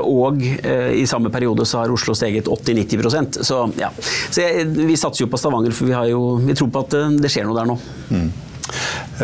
og 0.05 0.43
eh, 0.43 0.91
i 1.01 1.05
samme 1.09 1.31
periode 1.33 1.65
så 1.67 1.81
har 1.81 1.93
Oslo 1.93 2.15
steget 2.17 2.47
80-90 2.51 3.43
Så 3.45 3.61
ja. 3.79 3.91
Så 4.29 4.43
jeg, 4.43 4.67
vi 4.75 4.97
satser 4.99 5.25
jo 5.25 5.29
på 5.31 5.39
Stavanger, 5.39 5.64
for 5.73 5.89
vi, 5.89 5.95
har 5.97 6.09
jo, 6.11 6.37
vi 6.43 6.55
tror 6.57 6.71
på 6.73 6.85
at 6.85 6.97
eh, 6.99 7.17
det 7.21 7.31
skjer 7.33 7.47
noe 7.47 7.57
der 7.57 7.69
nå. 7.69 7.79
Mm. 8.11 8.29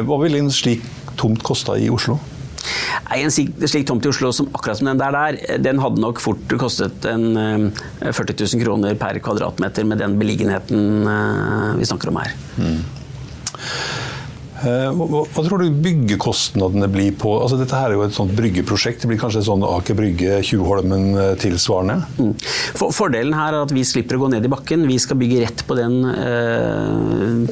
Hva 0.07 0.17
ville 0.21 0.41
en 0.41 0.53
slik 0.53 0.85
tomt 1.19 1.43
kosta 1.45 1.75
i 1.77 1.89
Oslo? 1.91 2.17
Nei, 3.09 3.23
En 3.25 3.33
slik, 3.33 3.51
slik 3.67 3.87
tomt 3.89 4.05
i 4.05 4.11
Oslo 4.11 4.31
som 4.35 4.47
akkurat 4.55 4.79
som 4.79 4.87
den 4.91 5.01
der, 5.01 5.15
der, 5.15 5.59
den 5.59 5.81
hadde 5.83 6.01
nok 6.01 6.21
fort 6.23 6.55
kostet 6.61 7.05
en 7.09 7.25
eh, 7.37 8.11
40 8.11 8.37
000 8.45 8.63
kroner 8.63 8.95
per 8.99 9.19
kvadratmeter 9.23 9.87
med 9.87 9.99
den 10.01 10.17
beliggenheten 10.21 11.07
eh, 11.11 11.71
vi 11.81 11.89
snakker 11.89 12.13
om 12.13 12.21
her. 12.21 12.33
Eh, 12.61 12.79
Hva, 14.61 15.05
hva- 15.25 15.43
tror 15.47 15.63
du 15.63 15.69
byggekostnadene 15.83 16.87
blir 16.91 17.15
på 17.19 17.33
altså 17.41 17.57
Dette 17.59 17.77
her 17.77 17.91
er 17.91 17.97
jo 17.97 18.03
et 18.05 18.15
sånt 18.15 18.33
bryggeprosjekt. 18.37 19.01
Det 19.03 19.09
blir 19.11 19.19
kanskje 19.21 19.43
sånn 19.47 19.63
Aker 19.65 19.97
Brygge, 19.97 20.39
Tjuvholmen 20.45 21.07
eh, 21.17 21.31
tilsvarende? 21.41 21.97
Mm. 22.21 22.33
For, 22.77 22.93
fordelen 22.95 23.33
her 23.37 23.55
er 23.57 23.65
at 23.65 23.73
vi 23.75 23.83
slipper 23.87 24.19
å 24.19 24.23
gå 24.25 24.31
ned 24.35 24.45
i 24.45 24.51
bakken. 24.51 24.85
Vi 24.89 24.99
skal 25.01 25.19
bygge 25.21 25.41
rett 25.45 25.63
på 25.67 25.77
den 25.79 25.99
eh, 26.11 27.10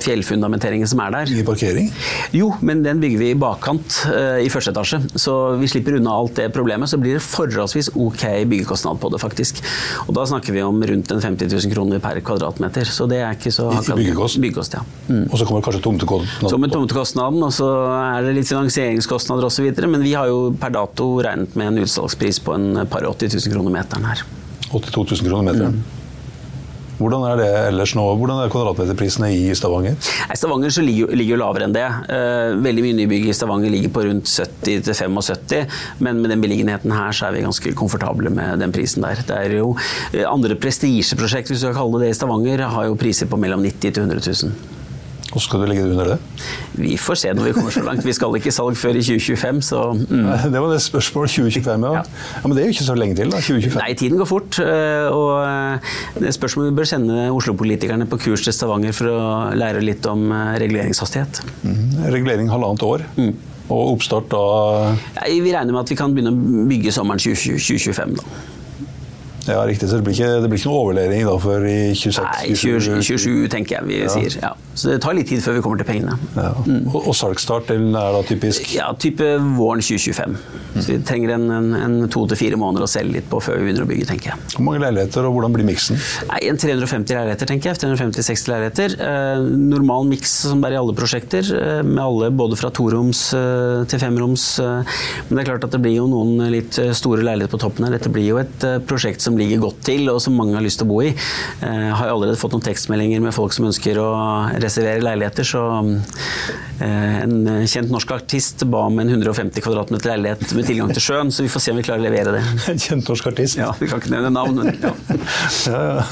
fjellfundamenteringen 0.09 0.89
som 0.89 1.01
er 1.03 1.13
der. 1.13 1.31
Ingen 1.33 1.47
parkering? 1.47 1.89
Jo, 2.35 2.51
men 2.65 2.83
den 2.85 3.01
bygger 3.01 3.21
vi 3.21 3.31
i 3.33 3.37
bakkant 3.39 4.01
uh, 4.09 4.39
i 4.41 4.49
første 4.51 4.73
etasje. 4.73 5.01
Så 5.19 5.35
vi 5.61 5.69
slipper 5.71 5.99
unna 5.99 6.15
alt 6.21 6.35
det 6.39 6.49
problemet. 6.55 6.89
Så 6.91 6.99
blir 7.01 7.17
det 7.17 7.23
forholdsvis 7.25 7.91
ok 7.95 8.25
byggekostnad 8.49 9.01
på 9.01 9.11
det, 9.13 9.21
faktisk. 9.21 9.61
Og 10.07 10.13
da 10.17 10.25
snakker 10.29 10.55
vi 10.55 10.63
om 10.65 10.81
rundt 10.91 11.13
en 11.13 11.21
50 11.23 11.51
000 11.53 11.73
kroner 11.73 12.03
per 12.03 12.21
kvadratmeter. 12.25 12.89
Så 12.89 13.07
det 13.09 13.21
er 13.23 13.37
ikke 13.37 13.53
så 13.53 13.69
I, 13.73 13.83
byggekost? 13.91 14.41
byggekost 14.41 14.79
ja. 14.79 14.83
Mm. 15.09 15.27
Og 15.29 15.37
så 15.37 15.47
kommer 15.49 15.65
kanskje 15.65 15.83
tomtekostnaden? 15.85 16.53
Så 16.53 16.61
med 16.61 16.73
tomtekostnaden, 16.73 17.45
og 17.45 17.53
så 17.55 17.69
er 17.99 18.27
det 18.27 18.35
litt 18.39 18.49
finansieringskostnader 18.49 19.49
osv. 19.49 19.69
Men 19.85 20.05
vi 20.05 20.15
har 20.17 20.31
jo 20.31 20.49
per 20.59 20.73
dato 20.75 21.11
regnet 21.25 21.55
med 21.59 21.73
en 21.73 21.85
utsalgspris 21.85 22.41
på 22.45 22.57
en 22.57 22.83
par 22.89 23.07
80 23.07 23.37
000 23.37 23.55
kroner 23.55 23.79
meteren 23.79 24.09
her. 24.09 24.25
82 24.69 25.05
000 25.21 25.29
kroner 25.29 25.49
meteren? 25.51 25.79
Mm. 25.79 25.98
Hvordan 26.99 27.23
er 27.29 27.39
det 27.39 27.47
ellers 27.69 27.93
nå? 27.95 28.03
Hvordan 28.19 28.41
er 28.43 28.51
kvadratmeterprisene 28.51 29.29
i 29.31 29.53
Stavanger? 29.55 29.95
I 29.95 30.35
Stavanger 30.35 30.73
så 30.75 30.83
ligger, 30.83 31.15
jo 31.23 31.37
lavere 31.39 31.69
enn 31.69 31.75
det. 31.75 31.85
Eh, 32.11 32.57
veldig 32.59 32.83
mye 32.83 32.97
nybygg 32.97 33.29
i 33.31 33.35
Stavanger 33.35 33.71
ligger 33.71 33.93
på 33.95 34.03
rundt 34.03 34.27
70-75, 34.27 35.79
men 36.03 36.19
med 36.19 36.33
den 36.33 36.43
beliggenheten 36.43 36.91
her 36.91 37.15
så 37.15 37.29
er 37.29 37.37
vi 37.37 37.45
ganske 37.45 37.73
komfortable 37.79 38.33
med 38.33 38.59
den 38.59 38.75
prisen 38.75 39.07
der. 39.07 39.23
Det 39.23 39.37
er 39.37 39.55
jo 39.61 39.71
eh, 40.11 40.25
Andre 40.27 40.59
prestisjeprosjekt, 40.59 41.53
hvis 41.53 41.63
du 41.63 41.69
skal 41.69 41.77
kalle 41.79 42.03
det 42.03 42.09
det 42.09 42.15
i 42.15 42.19
Stavanger, 42.19 42.67
har 42.73 42.89
jo 42.89 42.99
priser 42.99 43.29
på 43.29 43.39
mellom 43.39 43.63
90 43.63 43.95
000 43.95 44.09
100 44.09 44.25
000. 44.43 44.78
Og 45.35 45.43
skal 45.43 45.61
du 45.61 45.67
legge 45.69 45.83
det 45.85 45.93
under 45.93 46.13
det? 46.13 46.17
Vi 46.79 46.95
får 46.97 47.19
se 47.21 47.33
når 47.37 47.49
vi 47.49 47.53
kommer 47.53 47.73
så 47.73 47.83
langt. 47.85 48.05
Vi 48.05 48.13
skal 48.17 48.37
ikke 48.39 48.49
i 48.49 48.55
salg 48.55 48.77
før 48.79 48.97
i 48.97 49.03
2025, 49.05 49.61
så 49.67 49.81
mm. 49.93 50.29
Det 50.53 50.63
var 50.63 50.73
det 50.73 50.79
spørsmålet 50.81 51.35
2025, 51.35 51.85
ja. 51.85 51.91
ja. 51.99 52.01
ja. 52.01 52.41
Men 52.47 52.55
det 52.57 52.63
er 52.63 52.69
jo 52.69 52.75
ikke 52.77 52.87
så 52.87 52.97
lenge 52.97 53.17
til, 53.19 53.29
da? 53.29 53.41
2025? 53.45 53.77
Nei, 53.77 53.91
tiden 53.99 54.21
går 54.21 54.29
fort. 54.29 54.59
Eh, 54.63 55.05
og 55.13 55.33
eh, 55.43 55.93
det 56.17 56.31
er 56.31 56.37
spørsmålet 56.37 56.71
vi 56.71 56.79
bør 56.81 56.89
sende 56.89 57.27
Oslo-politikerne 57.35 58.09
på 58.09 58.21
kurs 58.25 58.47
til 58.47 58.55
Stavanger 58.55 58.95
for 58.97 59.13
å 59.13 59.21
lære 59.57 59.85
litt 59.85 60.09
om 60.09 60.29
eh, 60.33 60.55
reguleringshastighet. 60.65 61.43
Mm. 61.61 61.81
Regulering 62.09 62.49
halvannet 62.49 62.85
år. 62.89 63.05
Mm. 63.19 63.33
Og 63.69 63.95
oppstart 63.95 64.31
da 64.31 64.45
ja, 64.97 65.27
Vi 65.29 65.51
regner 65.53 65.75
med 65.75 65.83
at 65.83 65.91
vi 65.93 65.97
kan 65.99 66.15
begynne 66.15 66.33
å 66.33 66.69
bygge 66.69 66.93
sommeren 66.95 67.21
2025. 67.21 68.17
da. 68.17 68.57
Ja, 69.49 69.65
riktig. 69.67 69.89
Så 69.89 69.99
det 69.99 70.05
blir 70.07 70.15
ikke, 70.15 70.29
det 70.43 70.51
blir 70.51 70.61
ikke 70.61 70.69
noe 70.71 70.81
overlevering 70.85 71.27
da 71.27 71.35
før 71.41 71.67
i 71.69 71.77
26? 71.97 72.23
Nei, 72.25 72.55
27, 72.55 73.01
27 73.09 73.51
tenker 73.51 73.79
jeg 73.79 73.89
vi 73.89 74.01
ja. 74.03 74.11
sier. 74.13 74.37
Ja. 74.43 74.53
Så 74.79 74.93
det 74.93 75.01
tar 75.03 75.15
litt 75.17 75.27
tid 75.31 75.41
før 75.43 75.57
vi 75.57 75.63
kommer 75.65 75.81
til 75.81 75.89
pengene. 75.89 76.15
Ja. 76.37 76.53
Mm. 76.63 76.87
Og, 76.93 77.09
og 77.09 77.17
salgsstart 77.17 77.73
er 77.73 77.83
da 77.91 78.21
typisk? 78.27 78.69
Ja, 78.75 78.91
type 78.99 79.25
våren 79.57 79.83
2025. 79.83 80.37
Mm. 80.69 80.77
Så 80.77 80.85
vi 80.93 80.99
trenger 81.03 81.33
en, 81.35 81.47
en, 81.51 81.69
en 81.79 81.97
to 82.13 82.23
til 82.29 82.39
fire 82.39 82.59
måneder 82.59 82.85
å 82.85 82.89
selge 82.89 83.17
litt 83.17 83.29
på 83.31 83.41
før 83.43 83.57
vi 83.59 83.67
begynner 83.67 83.87
å 83.87 83.89
bygge, 83.89 84.07
tenker 84.11 84.31
jeg. 84.31 84.43
Hvor 84.53 84.67
mange 84.67 84.83
leiligheter, 84.83 85.25
og 85.27 85.35
hvordan 85.35 85.55
blir 85.55 85.67
miksen? 85.67 85.99
Nei, 86.29 86.41
En 86.49 86.59
350 86.61 87.17
leiligheter, 87.17 87.49
tenker 87.49 87.71
jeg. 87.71 87.81
350-60 87.83 88.53
leiligheter. 88.53 88.95
Eh, 89.09 89.47
normal 89.73 90.07
miks 90.09 90.35
som 90.45 90.61
det 90.61 90.69
er 90.69 90.77
i 90.77 90.81
alle 90.81 90.95
prosjekter, 90.97 91.49
eh, 91.57 91.81
med 91.83 92.03
alle 92.03 92.29
både 92.31 92.59
fra 92.59 92.71
toroms 92.75 93.25
eh, 93.37 93.81
til 93.89 94.01
femroms. 94.01 94.45
Eh, 94.63 94.95
men 95.27 95.39
det 95.39 95.43
er 95.43 95.49
klart 95.51 95.67
at 95.67 95.75
det 95.75 95.81
blir 95.83 95.97
jo 95.97 96.07
noen 96.11 96.45
litt 96.53 96.79
eh, 96.81 96.93
store 96.97 97.25
leiligheter 97.25 97.55
på 97.55 97.63
toppen 97.65 97.87
her. 97.87 97.97
Dette 97.97 98.13
blir 98.13 98.29
jo 98.29 98.39
et 98.41 98.67
eh, 98.67 98.79
prosjekt 98.85 99.25
som 99.25 99.38
ligger 99.39 99.63
godt 99.63 99.83
til, 99.89 100.07
og 100.11 100.21
som 100.23 100.35
mange 100.37 100.57
har 100.57 100.65
lyst 100.65 100.81
til 100.81 100.87
å 100.87 100.91
bo 100.91 101.01
i. 101.05 101.11
Jeg 101.61 101.93
har 101.95 102.11
allerede 102.11 102.39
fått 102.39 102.55
noen 102.55 102.65
tekstmeldinger 102.65 103.23
med 103.23 103.35
folk 103.35 103.55
som 103.55 103.67
ønsker 103.69 103.99
å 104.01 104.09
reservere 104.61 105.03
leiligheter, 105.03 105.47
så 105.47 105.63
eh, 106.83 107.21
en 107.23 107.65
kjent 107.69 107.91
norsk 107.93 108.13
artist 108.15 108.65
ba 108.69 108.85
om 108.89 108.99
en 109.01 109.11
150 109.11 109.63
kvm 109.63 109.97
leilighet 109.97 110.55
med 110.57 110.67
tilgang 110.67 110.93
til 110.93 111.03
sjøen, 111.03 111.31
så 111.33 111.45
vi 111.45 111.51
får 111.51 111.65
se 111.65 111.73
om 111.73 111.79
vi 111.79 111.85
klarer 111.87 112.03
å 112.03 112.07
levere 112.07 112.35
det. 112.37 112.43
En 112.69 112.81
kjent 112.81 113.09
norsk 113.09 113.31
artist? 113.31 113.57
Ja, 113.59 113.71
Vi 113.79 113.89
kan 113.89 114.01
ikke 114.01 114.13
nevne 114.13 114.31
navn, 114.33 114.59
men 114.59 114.75
ja. 114.83 114.93
ja, 115.73 115.81
ja. 115.89 116.05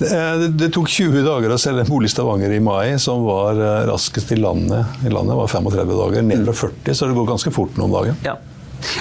Det, 0.00 0.50
det, 0.60 0.70
tok 0.74 0.88
20 0.90 1.24
dager 1.26 1.54
å 1.54 1.58
selge 1.60 1.84
en 1.84 1.90
bolig 1.90 2.10
i 2.10 2.14
Stavanger 2.14 2.54
i 2.54 2.60
mai, 2.64 2.96
som 3.02 3.24
var 3.26 3.58
eh, 3.58 3.82
raskest 3.90 4.32
i 4.36 4.40
landet. 4.40 5.02
I 5.06 5.12
landet 5.12 5.38
var 5.38 5.50
35 5.50 5.96
dager, 5.96 6.24
ned 6.26 6.46
fra 6.48 6.56
40, 6.68 6.94
så 6.94 7.10
det 7.10 7.18
går 7.18 7.28
ganske 7.34 7.54
fort 7.54 7.76
nå 7.78 7.88
om 7.88 7.98
dagen. 8.00 8.20
Ja. 8.26 8.38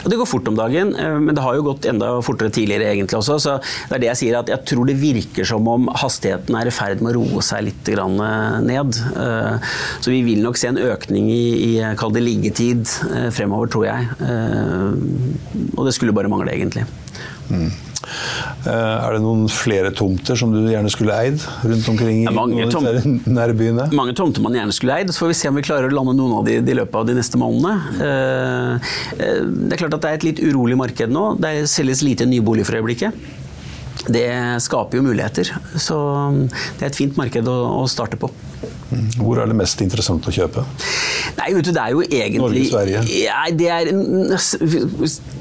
Og 0.03 0.09
Det 0.12 0.19
går 0.19 0.29
fort 0.29 0.48
om 0.51 0.57
dagen, 0.57 0.93
eh, 0.95 1.17
men 1.19 1.36
det 1.36 1.43
har 1.43 1.57
jo 1.57 1.65
gått 1.69 1.88
enda 1.89 2.12
fortere 2.25 2.53
tidligere 2.53 2.89
egentlig 2.93 3.19
også. 3.19 3.39
Så 3.39 3.57
det 3.89 3.98
er 3.98 4.03
det 4.03 4.12
jeg 4.12 4.21
sier, 4.24 4.39
at 4.39 4.51
jeg 4.51 4.65
tror 4.71 4.89
det 4.89 4.98
virker 5.00 5.48
som 5.48 5.67
om 5.71 5.89
hastigheten 6.01 6.57
er 6.59 6.69
i 6.69 6.75
ferd 6.75 7.03
med 7.03 7.15
å 7.15 7.19
roe 7.19 7.45
seg 7.45 7.67
litt 7.69 7.91
eh, 7.93 8.59
ned. 8.65 9.01
Eh, 9.25 9.75
så 10.00 10.13
vi 10.13 10.24
vil 10.27 10.43
nok 10.45 10.59
se 10.59 10.71
en 10.71 10.81
økning 10.89 11.29
i, 11.33 11.43
i 11.75 12.19
liggetid 12.19 12.88
fremover, 13.36 13.69
tror 13.71 13.86
jeg. 13.86 14.07
Og 15.77 15.86
det 15.88 15.93
skulle 15.95 16.15
bare 16.15 16.31
mangle, 16.31 16.51
egentlig. 16.51 16.86
Mm. 17.50 17.69
Eh, 18.65 18.71
er 18.73 19.15
det 19.15 19.21
noen 19.23 19.47
flere 19.51 19.91
tomter 19.95 20.37
som 20.39 20.51
du 20.53 20.59
gjerne 20.67 20.91
skulle 20.91 21.15
eid 21.15 21.43
rundt 21.63 21.89
omkring 21.91 22.23
i 22.25 22.33
mange, 22.35 22.67
tom 22.73 22.87
nærbyene? 23.29 23.89
Mange 23.95 24.15
tomter 24.17 24.43
man 24.43 24.57
gjerne 24.57 24.75
skulle 24.75 24.99
eid. 24.99 25.13
Så 25.13 25.23
får 25.23 25.33
vi 25.33 25.39
se 25.41 25.51
om 25.51 25.59
vi 25.59 25.65
klarer 25.65 25.89
å 25.89 25.95
lande 25.95 26.15
noen 26.17 26.37
av 26.39 26.47
de 26.47 26.59
i 26.59 26.77
løpet 26.79 27.01
av 27.01 27.07
de 27.09 27.17
neste 27.17 27.39
månedene. 27.39 27.75
Eh, 28.07 28.93
eh, 29.19 29.43
det 29.45 29.75
er 29.75 29.83
klart 29.83 30.00
at 30.00 30.05
det 30.05 30.11
er 30.13 30.19
et 30.22 30.27
litt 30.31 30.43
urolig 30.43 30.79
marked 30.79 31.13
nå. 31.13 31.31
Det 31.41 31.53
selges 31.72 32.03
lite 32.05 32.27
nybolig 32.29 32.67
for 32.67 32.79
øyeblikket. 32.79 33.15
Det 34.09 34.29
skaper 34.63 35.00
jo 35.00 35.05
muligheter. 35.05 35.51
Så 35.77 35.98
det 36.79 36.85
er 36.85 36.91
et 36.91 36.98
fint 36.98 37.17
marked 37.19 37.48
å 37.51 37.83
starte 37.91 38.19
på. 38.19 38.31
Hvor 38.89 39.39
er 39.41 39.49
det 39.49 39.57
mest 39.57 39.81
interessant 39.83 40.25
å 40.25 40.33
kjøpe? 40.33 40.63
Nei, 41.37 41.49
vet 41.55 41.67
du, 41.67 41.71
det 41.75 41.81
er 41.81 41.93
jo 41.93 42.03
egentlig 42.05 42.41
Norge, 42.41 42.63
Sverige? 42.71 43.03
Nei, 43.05 43.49
det 43.57 43.69
er, 43.73 43.89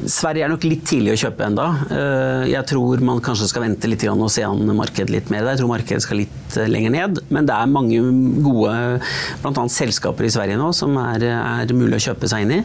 Sverige 0.08 0.46
er 0.46 0.52
nok 0.52 0.66
litt 0.68 0.84
tidlig 0.88 1.14
å 1.14 1.20
kjøpe 1.24 1.46
enda. 1.48 1.68
Eh, 1.88 2.44
jeg 2.52 2.68
tror 2.68 3.04
man 3.04 3.22
kanskje 3.24 3.48
skal 3.50 3.64
vente 3.64 3.90
litt 3.90 4.04
og 4.08 4.28
se 4.32 4.44
an 4.46 4.62
markedet 4.76 5.12
litt 5.12 5.32
mer. 5.32 5.46
Jeg 5.52 5.62
tror 5.62 5.72
markedet 5.72 6.04
skal 6.04 6.20
litt 6.22 6.58
eh, 6.61 6.68
lenger 6.68 6.92
ned. 6.94 7.22
Men 7.34 7.48
det 7.48 7.56
er 7.56 7.72
mange 7.72 8.02
gode 8.44 8.74
bl.a. 9.42 9.64
selskaper 9.72 10.28
i 10.28 10.32
Sverige 10.32 10.61
nå 10.61 10.68
som 10.76 10.96
er, 11.00 11.24
er, 11.32 11.74
mulig 11.78 11.98
å 11.98 12.04
kjøpe 12.11 12.28
seg 12.30 12.44
inn 12.44 12.54
i. 12.58 12.61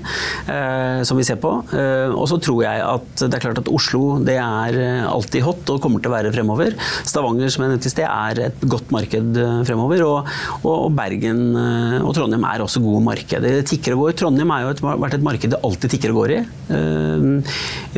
Eh, 0.52 1.02
som 1.08 1.20
vi 1.20 1.28
ser 1.28 1.40
på. 1.44 1.54
Og 1.54 2.28
så 2.30 2.40
tror 2.44 2.64
jeg 2.66 2.84
at 2.84 3.24
det 3.24 3.38
er 3.38 3.44
klart 3.44 3.64
at 3.64 3.72
Oslo 3.72 4.20
det 4.24 4.38
er 4.42 4.80
alltid 5.08 5.46
hot 5.46 5.72
og 5.74 5.82
kommer 5.84 6.04
til 6.04 6.12
å 6.12 6.16
være 6.18 6.34
fremover. 6.36 6.76
Stavanger 7.08 7.52
som 7.54 7.66
jeg 7.66 7.74
nevnte 7.74 7.90
i 7.90 7.96
sted 7.96 8.08
er 8.10 8.46
et 8.50 8.68
godt 8.68 8.92
marked 8.94 9.42
fremover. 9.68 10.04
og 10.08 10.32
og, 10.64 10.73
Bergen 10.94 11.42
eh, 11.60 11.98
og 12.04 12.14
Trondheim 12.18 12.46
er 12.50 12.64
også 12.64 12.82
gode 12.84 13.04
markeder. 13.06 13.60
Det 13.60 13.68
tikker 13.74 13.96
og 13.96 14.06
går. 14.06 14.16
Trondheim 14.22 14.54
har 14.54 14.66
jo 14.66 14.72
et, 14.74 14.82
vært 14.84 15.18
et 15.18 15.26
marked 15.26 15.54
det 15.54 15.60
alltid 15.68 15.96
tikker 15.96 16.14
og 16.14 16.24
går 16.24 16.34
i. 16.36 16.40
Eh, 16.78 17.28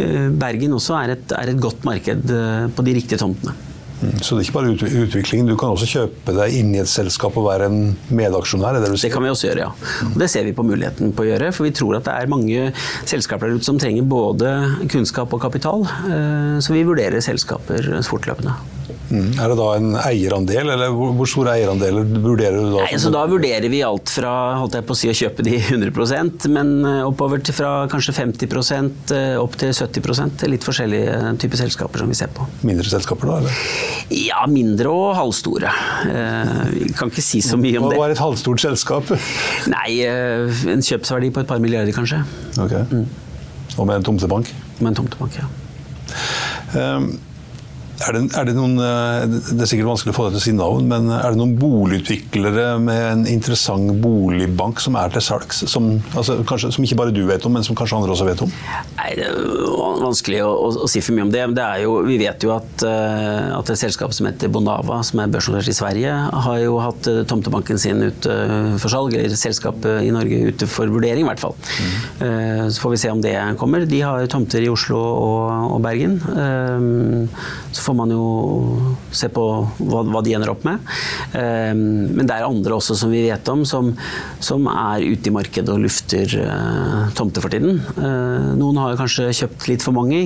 eh, 0.01 0.27
Bergen 0.41 0.75
også 0.77 0.97
er 1.01 1.15
et, 1.15 1.38
er 1.38 1.53
et 1.53 1.61
godt 1.61 1.88
marked 1.88 2.35
på 2.75 2.85
de 2.85 2.99
riktige 2.99 3.21
tomtene. 3.21 3.55
Mm, 3.95 4.17
så 4.19 4.35
det 4.35 4.41
er 4.41 4.47
ikke 4.49 4.55
bare 4.57 5.03
utviklingen, 5.05 5.47
du 5.47 5.55
kan 5.55 5.71
også 5.71 5.88
kjøpe 5.88 6.33
deg 6.35 6.57
inn 6.59 6.73
i 6.75 6.81
et 6.81 6.89
selskap 6.91 7.38
og 7.39 7.45
være 7.47 7.69
en 7.71 7.93
medaksjonær? 8.11 8.81
Det, 8.83 8.91
det, 8.99 9.11
kan 9.13 9.23
vi 9.23 9.31
også 9.31 9.47
gjøre, 9.47 9.69
ja. 9.69 9.91
Og 10.09 10.17
det 10.19 10.29
ser 10.33 10.43
vi 10.43 10.55
på 10.57 10.67
muligheten 10.67 11.15
på 11.15 11.23
å 11.23 11.29
gjøre. 11.29 11.53
For 11.55 11.69
vi 11.69 11.73
tror 11.79 12.01
at 12.01 12.09
det 12.09 12.15
er 12.19 12.31
mange 12.31 12.69
selskaper 13.07 13.47
der 13.47 13.59
ute 13.59 13.69
som 13.71 13.79
trenger 13.81 14.07
både 14.07 14.55
kunnskap 14.91 15.31
og 15.31 15.43
kapital. 15.47 15.88
Så 16.59 16.75
vi 16.75 16.83
vurderer 16.88 17.23
selskaper 17.23 17.93
fortløpende. 18.03 18.74
Mm. 19.09 19.35
Er 19.37 19.51
det 19.51 19.57
da 19.59 19.67
en 19.77 19.91
eierandel, 19.99 20.71
eller 20.73 20.93
hvor 20.95 21.27
store 21.29 21.55
eierandeler 21.59 22.07
vurderer 22.23 22.57
du 22.57 22.71
da? 22.73 22.85
Nei, 22.87 22.99
så 23.01 23.11
da 23.13 23.21
vurderer 23.29 23.69
vi 23.69 23.81
alt 23.85 24.09
fra 24.09 24.31
holdt 24.57 24.77
jeg 24.79 24.87
på 24.87 24.95
å 24.95 24.99
si, 24.99 25.09
å 25.11 25.17
kjøpe 25.17 25.45
de 25.45 25.57
100% 25.75 26.47
men 26.53 26.71
eh, 26.89 27.01
oppover 27.05 27.43
til 27.45 27.57
fra 27.57 27.73
kanskje 27.91 28.15
50 28.17 28.55
eh, 29.15 29.35
opp 29.41 29.57
til 29.61 29.73
70% 29.75 30.45
Litt 30.49 30.65
forskjellige 30.65 31.35
typer 31.41 31.59
selskaper 31.59 32.03
som 32.03 32.11
vi 32.11 32.17
ser 32.17 32.31
på. 32.33 32.45
Mindre 32.67 32.87
selskaper 32.89 33.29
da, 33.29 33.37
eller? 33.43 33.59
Ja, 34.13 34.45
mindre 34.49 34.93
og 34.93 35.13
halvstore. 35.17 35.71
Eh, 36.09 36.55
vi 36.73 36.89
kan 36.97 37.13
ikke 37.13 37.25
si 37.25 37.43
så 37.45 37.59
mye 37.61 37.81
om 37.81 37.89
det. 37.89 37.99
Hva 37.99 38.09
er 38.09 38.15
et 38.15 38.23
halvstort 38.23 38.63
selskap? 38.63 39.13
Nei, 39.75 40.01
en 40.05 40.85
kjøpsverdi 40.85 41.31
på 41.35 41.43
et 41.43 41.49
par 41.49 41.61
milliarder, 41.63 41.93
kanskje. 41.95 42.21
Ok. 42.61 42.75
Mm. 42.91 43.05
Og 43.75 43.87
med 43.87 43.99
en 43.99 44.09
tomtebank? 44.09 44.51
Med 44.79 44.93
en 44.93 44.99
tomtebank, 45.01 45.39
ja. 45.41 45.49
Um, 46.75 47.09
er 48.03 48.15
det, 48.15 48.21
er 48.36 48.47
det, 48.49 48.55
noen, 48.58 48.75
eh, 48.81 49.23
det 49.55 49.63
er 49.63 49.69
sikkert 49.69 49.88
vanskelig 49.93 50.12
å 50.12 50.17
få 50.17 50.25
deg 50.27 50.36
til 50.36 50.41
å 50.41 50.45
si 50.45 50.53
navn, 50.55 50.88
men 50.89 51.08
er 51.15 51.31
det 51.31 51.39
noen 51.39 51.53
boligutviklere 51.60 52.65
med 52.84 53.03
en 53.12 53.23
interessant 53.31 53.93
boligbank 54.03 54.81
som 54.84 54.97
er 54.99 55.13
til 55.13 55.23
salgs? 55.23 55.63
Som, 55.71 55.88
altså, 56.13 56.38
kanskje, 56.47 56.73
som 56.75 56.86
ikke 56.86 56.99
bare 56.99 57.15
du 57.15 57.23
vet 57.29 57.45
om, 57.47 57.55
men 57.55 57.65
som 57.65 57.77
kanskje 57.77 58.01
andre 58.01 58.15
også 58.15 58.27
vet 58.27 58.43
om? 58.43 58.51
Nei, 58.99 59.13
Det 59.15 59.29
er 59.29 59.39
vanskelig 60.03 60.41
å, 60.43 60.51
å, 60.51 60.71
å 60.86 60.89
si 60.91 61.01
for 61.05 61.15
mye 61.15 61.27
om 61.27 61.31
det. 61.34 61.45
det 61.55 61.69
jo, 61.86 61.95
vi 62.08 62.17
vet 62.19 62.43
jo 62.45 62.51
at, 62.55 62.84
uh, 62.84 63.55
at, 63.60 63.71
et 63.71 63.79
selskap 63.79 64.13
som 64.15 64.27
heter 64.27 64.51
Bonava, 64.51 64.99
som 65.08 65.23
er 65.23 65.31
børsnotert 65.31 65.71
i 65.71 65.77
Sverige, 65.77 66.15
har 66.45 66.60
jo 66.62 66.77
hatt 66.84 67.10
uh, 67.12 67.21
tomtebanken 67.29 67.79
sin 67.81 68.03
ute 68.03 68.36
for 68.81 68.91
salg, 68.91 69.15
eller 69.15 69.39
selskapet 69.39 70.03
i 70.03 70.12
Norge 70.13 70.41
ute 70.51 70.69
for 70.69 70.91
vurdering, 70.91 71.23
i 71.23 71.29
hvert 71.29 71.41
fall. 71.41 71.55
Mm. 71.55 72.69
så 72.73 72.81
får 72.81 72.91
vi 72.91 72.99
se 72.99 73.10
om 73.12 73.21
det 73.23 73.34
kommer. 73.60 73.86
De 73.88 73.99
har 74.03 74.25
tomter 74.31 74.63
i 74.63 74.69
Oslo 74.71 74.97
og, 74.99 75.73
og 75.75 75.79
Bergen. 75.84 76.17
så 77.71 77.84
får 77.85 77.97
man 77.97 78.13
jo 78.13 78.25
se 79.15 79.29
på 79.33 79.43
hva, 79.77 80.01
hva 80.09 80.21
de 80.25 80.35
ender 80.37 80.51
opp 80.51 80.65
med. 80.67 80.81
Um, 81.33 81.83
men 82.17 82.25
det 82.25 82.37
er 82.37 82.47
andre 82.47 82.77
også 82.77 82.97
som 82.97 83.13
vi 83.13 83.25
vet 83.27 83.51
om, 83.51 83.63
som, 83.67 83.91
som 84.43 84.65
er 84.71 85.05
ute 85.05 85.29
i 85.29 85.35
markedet 85.35 85.71
og 85.73 85.83
lufter 85.85 86.37
uh, 86.41 87.11
tomter 87.17 87.45
for 87.45 87.53
tiden. 87.53 87.79
Uh, 87.99 88.53
noen 88.57 88.81
har 88.81 88.97
kanskje 88.99 89.29
kjøpt 89.43 89.69
litt 89.71 89.85
for 89.85 89.95
mange 89.95 90.23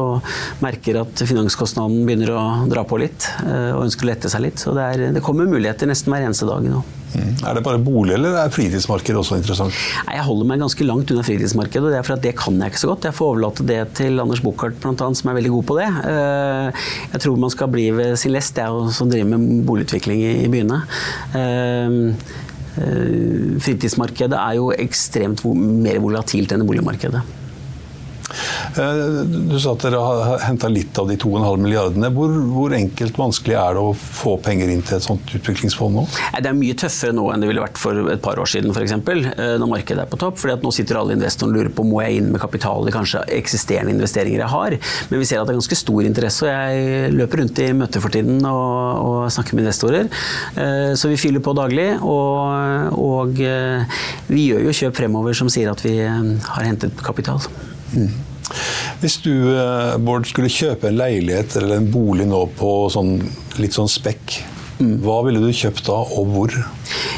og 0.00 0.30
merker 0.62 1.00
at 1.02 1.22
finanskostnaden 1.26 2.04
begynner 2.06 2.34
å 2.36 2.44
dra 2.70 2.84
på 2.86 3.00
litt, 3.00 3.28
uh, 3.44 3.76
og 3.76 3.86
ønsker 3.88 4.06
å 4.06 4.12
lette 4.12 4.32
seg 4.32 4.46
litt. 4.46 4.62
Så 4.62 4.76
det, 4.76 4.86
er, 4.86 5.10
det 5.16 5.24
kommer 5.24 5.50
muligheter 5.50 5.90
nesten 5.90 6.14
hver 6.14 6.28
eneste 6.28 6.48
dag 6.48 6.64
nå. 6.66 6.84
Mm. 7.10 7.30
Er 7.42 7.56
det 7.56 7.62
bare 7.66 7.80
bolig, 7.82 8.14
eller 8.14 8.36
er 8.38 8.52
fritidsmarkedet 8.54 9.18
også 9.18 9.38
interessant? 9.40 9.74
Nei, 10.06 10.14
Jeg 10.18 10.26
holder 10.28 10.46
meg 10.50 10.60
ganske 10.62 10.86
langt 10.86 11.10
unna 11.10 11.24
fritidsmarkedet, 11.26 11.82
og 11.82 11.90
det 11.90 11.98
er 11.98 12.06
for 12.06 12.14
at 12.18 12.22
det 12.26 12.34
kan 12.38 12.60
jeg 12.62 12.70
ikke 12.72 12.82
så 12.84 12.90
godt. 12.92 13.08
Jeg 13.08 13.16
får 13.18 13.32
overlate 13.32 13.66
det 13.66 13.80
til 13.98 14.22
Anders 14.22 14.42
Buchardt, 14.44 14.78
bl.a., 14.82 15.08
som 15.18 15.32
er 15.32 15.38
veldig 15.40 15.52
god 15.56 15.66
på 15.72 15.78
det. 15.80 15.88
Eh, 16.12 16.86
Jeg 17.16 17.24
tror 17.24 17.40
man 17.42 17.50
skal 17.50 17.72
bli 17.72 17.88
ved 17.96 18.14
sin 18.20 18.32
lest, 18.36 18.54
det 18.54 18.64
er 18.64 18.70
jo 18.76 18.90
som 18.94 19.10
driver 19.10 19.32
med 19.34 19.64
boligutvikling 19.66 20.22
i 20.22 20.48
byene. 20.52 20.82
Eh, 21.34 21.98
eh, 22.84 23.58
Fritidsmarkedet 23.66 24.38
er 24.38 24.60
jo 24.60 24.70
ekstremt 24.76 25.42
mer 25.50 25.98
volatilt 26.02 26.52
enn 26.54 26.66
boligmarkedet. 26.68 27.22
Eh, 28.78 29.24
Du 29.50 29.56
sa 29.60 29.72
at 29.74 29.82
dere 29.84 30.00
har 30.02 30.38
henta 30.46 30.68
litt 30.70 30.96
av 31.00 31.08
de 31.10 31.16
2,5 31.20 31.60
milliardene. 31.64 32.10
Hvor, 32.14 32.32
hvor 32.54 32.74
enkelt 32.76 33.18
vanskelig 33.18 33.56
er 33.58 33.76
det 33.76 33.82
å 33.82 33.94
få 33.94 34.36
penger 34.44 34.70
inn 34.72 34.82
til 34.86 34.98
et 34.98 35.06
sånt 35.06 35.32
utviklingsfond 35.36 35.96
nå? 35.98 36.04
Det 36.40 36.50
er 36.50 36.56
mye 36.56 36.76
tøffere 36.78 37.14
nå 37.16 37.26
enn 37.34 37.42
det 37.42 37.50
ville 37.50 37.64
vært 37.64 37.80
for 37.80 38.12
et 38.12 38.22
par 38.24 38.38
år 38.42 38.48
siden, 38.50 38.70
f.eks. 38.74 38.94
Når 39.60 39.68
markedet 39.70 40.04
er 40.04 40.10
på 40.10 40.18
topp. 40.20 40.38
fordi 40.40 40.54
at 40.58 40.64
nå 40.66 40.72
sitter 40.74 41.00
alle 41.00 41.16
investorene 41.16 41.50
og 41.54 41.58
lurer 41.58 41.72
på 41.74 41.84
må 41.86 42.02
jeg 42.04 42.20
inn 42.20 42.30
med 42.34 42.40
kapital 42.42 42.86
i 42.88 42.94
kanskje 42.94 43.24
eksisterende 43.40 43.94
investeringer 43.96 44.44
jeg 44.44 44.52
har. 44.54 44.76
Men 45.10 45.22
vi 45.22 45.28
ser 45.28 45.40
at 45.42 45.48
det 45.48 45.54
er 45.56 45.60
ganske 45.60 45.80
stor 45.80 46.06
interesse, 46.06 46.46
og 46.46 46.52
jeg 46.52 47.12
løper 47.16 47.42
rundt 47.42 47.58
i 47.64 47.70
møter 47.76 48.04
for 48.04 48.14
tiden 48.14 48.40
og, 48.46 49.00
og 49.06 49.18
snakker 49.34 49.56
med 49.58 49.66
investorer. 49.66 50.08
Eh, 50.56 50.92
Så 51.00 51.08
vi 51.10 51.16
fyller 51.20 51.42
på 51.44 51.54
daglig, 51.56 51.88
og, 52.02 52.94
og 52.98 53.40
eh, 53.44 53.98
vi 54.30 54.48
gjør 54.50 54.66
jo 54.68 54.76
kjøp 54.82 54.96
fremover 55.00 55.36
som 55.36 55.50
sier 55.52 55.70
at 55.72 55.82
vi 55.84 55.96
eh, 56.04 56.32
har 56.54 56.66
hentet 56.68 56.96
kapital. 57.04 57.40
Hvis 59.00 59.16
du 59.24 59.32
eh, 59.54 59.96
Bård, 60.02 60.26
skulle 60.28 60.50
kjøpe 60.52 60.90
en 60.90 60.98
leilighet 60.98 61.56
eller 61.60 61.78
en 61.78 61.90
bolig 61.92 62.26
nå 62.28 62.42
på 62.58 62.72
sånn, 62.92 63.16
litt 63.62 63.76
sånn 63.76 63.90
spekk, 63.90 64.40
hva 64.80 65.18
ville 65.26 65.40
du 65.42 65.50
kjøpt 65.54 65.84
da, 65.86 65.96
og 66.16 66.30
hvor? 66.32 66.54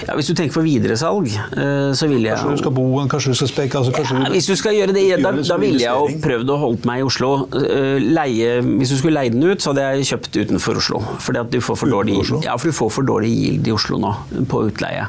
Ja, 0.02 0.16
hvis 0.18 0.28
du 0.28 0.34
tenker 0.36 0.56
for 0.58 0.66
videresalg, 0.66 1.28
eh, 1.30 1.92
så 1.96 2.08
ville 2.10 2.26
jeg 2.28 2.36
Kanskje 2.42 2.56
du 2.58 2.60
skal 2.60 2.74
bo, 2.76 2.84
kanskje 3.08 3.32
du 3.32 3.38
skal 3.38 3.50
spekke 3.52 3.78
altså 3.78 3.92
Ja, 3.94 4.24
du, 4.26 4.32
hvis 4.34 4.48
du 4.50 4.54
skal 4.58 4.74
gjøre 4.76 4.94
det, 4.96 5.04
da, 5.22 5.30
da 5.32 5.56
ville 5.62 5.80
jeg 5.80 5.88
jo 5.94 6.18
prøvd 6.24 6.50
å 6.52 6.56
holde 6.60 6.88
meg 6.90 7.00
i 7.00 7.06
Oslo. 7.06 7.30
Eh, 7.56 8.02
Leie, 8.02 8.56
hvis 8.66 8.92
du 8.92 8.96
skulle 8.98 9.16
leie 9.20 9.32
den 9.32 9.44
ut, 9.46 9.62
så 9.62 9.70
hadde 9.72 9.86
jeg 10.00 10.08
kjøpt 10.10 10.38
utenfor 10.42 10.80
Oslo. 10.82 11.00
Fordi 11.22 11.40
at 11.44 11.52
du 11.54 11.60
får 11.62 11.78
for 11.84 11.92
dårlig, 11.94 12.18
ja, 12.44 12.56
for 12.58 12.68
du 12.72 12.76
får 12.76 12.90
for 12.98 13.08
dårlig 13.08 13.30
yield 13.32 13.70
i 13.70 13.74
Oslo 13.76 14.00
nå, 14.02 14.12
på 14.50 14.64
utleie. 14.68 15.06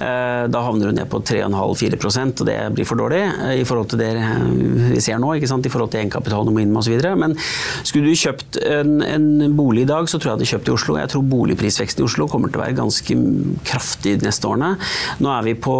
Eh, 0.00 0.46
Da 0.50 0.64
havner 0.64 0.90
du 0.90 0.96
ned 0.96 1.10
på 1.12 1.20
3,5-4% 1.28 2.40
og 2.42 2.48
det 2.48 2.56
blir 2.74 2.88
for 2.88 2.98
dårlig 2.98 3.20
i 3.60 3.64
forhold 3.68 3.90
til 3.92 4.00
det 4.00 4.10
vi 4.94 5.00
ser 5.04 5.20
nå, 5.20 5.34
ikke 5.36 5.48
sant? 5.50 5.66
i 5.68 5.72
forhold 5.72 5.92
til 5.92 6.00
egenkapitalen 6.02 6.48
du 6.48 6.54
må 6.56 6.62
inn 6.64 6.72
med 6.72 6.80
osv. 6.82 6.96
Men 7.20 7.36
skulle 7.86 8.08
du 8.10 8.16
kjøpt 8.18 8.58
en, 8.64 8.96
en 9.04 9.28
bolig 9.58 9.84
i 9.84 9.90
dag, 9.90 10.08
så 10.08 10.16
tror 10.18 10.30
jeg 10.30 10.30
jeg 10.30 10.38
hadde 10.40 10.50
kjøpt 10.54 10.70
i 10.70 10.74
Oslo. 10.74 10.96
Jeg 11.00 11.12
tror 11.12 11.24
boligprisveksten 11.90 12.02
i 12.02 12.06
Oslo 12.06 12.28
kommer 12.28 12.50
til 12.50 12.60
å 12.60 12.64
være 12.64 12.78
ganske 12.78 13.16
kraftig 13.66 14.18
de 14.20 14.28
neste 14.28 14.48
årene. 14.48 14.76
Nå 15.20 15.30
er 15.32 15.46
vi 15.46 15.54
på 15.58 15.76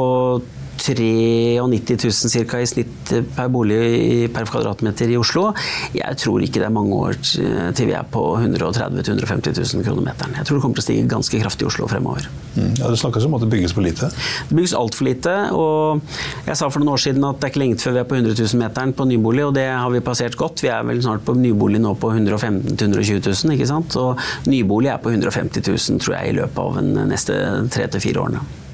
93 0.81 1.97
000 2.05 2.33
cirka 2.33 2.61
i 2.61 2.69
snitt 2.69 3.13
per 3.37 3.51
bolig 3.53 4.31
per 4.35 4.49
kvadratmeter 4.49 5.13
i 5.13 5.19
Oslo. 5.21 5.51
Jeg 5.95 6.19
tror 6.21 6.45
ikke 6.45 6.63
det 6.63 6.69
er 6.69 6.75
mange 6.75 6.97
år 6.97 7.19
til 7.21 7.91
vi 7.91 7.97
er 7.97 8.07
på 8.11 8.25
130 8.39 9.03
000-150 9.05 9.61
000 9.77 9.87
kroner 9.87 10.07
meteren. 10.11 10.37
Jeg 10.39 10.49
tror 10.49 10.59
det 10.59 10.65
kommer 10.65 10.79
til 10.79 10.85
å 10.85 10.89
stige 10.89 11.11
ganske 11.11 11.43
kraftig 11.43 11.67
i 11.67 11.71
Oslo 11.71 11.89
fremover. 11.91 12.29
Mm, 12.57 12.73
ja, 12.81 12.91
det 12.91 12.99
snakkes 13.01 13.27
om 13.27 13.37
at 13.37 13.45
det 13.45 13.51
bygges 13.53 13.75
for 13.77 13.87
lite. 13.87 14.11
Det 14.49 14.57
bygges 14.57 14.77
altfor 14.77 15.07
lite, 15.07 15.35
og 15.55 16.01
jeg 16.49 16.59
sa 16.59 16.71
for 16.71 16.83
noen 16.83 16.95
år 16.95 17.05
siden 17.05 17.27
at 17.29 17.39
det 17.39 17.49
er 17.49 17.55
ikke 17.55 17.63
lenge 17.65 17.83
før 17.83 17.97
vi 17.97 18.03
er 18.03 18.09
på 18.11 18.19
100 18.19 18.39
000 18.41 18.63
meteren 18.63 18.95
på 18.97 19.07
nybolig, 19.11 19.45
og 19.47 19.55
det 19.59 19.67
har 19.71 19.91
vi 19.95 20.03
passert 20.05 20.39
godt. 20.41 20.65
Vi 20.65 20.73
er 20.73 20.87
vel 20.87 21.03
snart 21.05 21.25
på 21.27 21.37
nybolig 21.39 21.83
nå 21.83 21.95
på 22.01 22.13
115 22.15 22.75
000-120 22.75 23.23
000, 23.29 23.55
ikke 23.57 23.71
sant? 23.71 23.99
Og 24.01 24.51
nybolig 24.51 24.93
er 24.95 25.03
på 25.03 25.13
150 25.13 25.63
000, 25.67 26.03
tror 26.03 26.19
jeg, 26.19 26.33
i 26.33 26.41
løpet 26.41 26.65
av 26.65 26.81
de 26.81 27.07
neste 27.13 27.39
tre 27.71 27.87
til 27.91 28.09
fire 28.09 28.27
årene. 28.27 28.70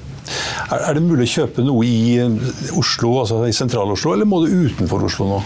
Er, 0.73 0.93
det 0.97 1.03
mulig 1.05 1.27
å 1.27 1.33
kjøpe 1.33 1.65
noe 1.65 1.85
i 1.87 2.17
eh, 2.21 2.73
Oslo, 2.77 3.13
altså 3.21 3.41
i 3.47 3.55
sentral-Oslo, 3.55 4.13
eller 4.15 4.29
må 4.29 4.41
du 4.43 4.53
utenfor 4.67 5.05
Oslo 5.07 5.29
nå? 5.29 5.39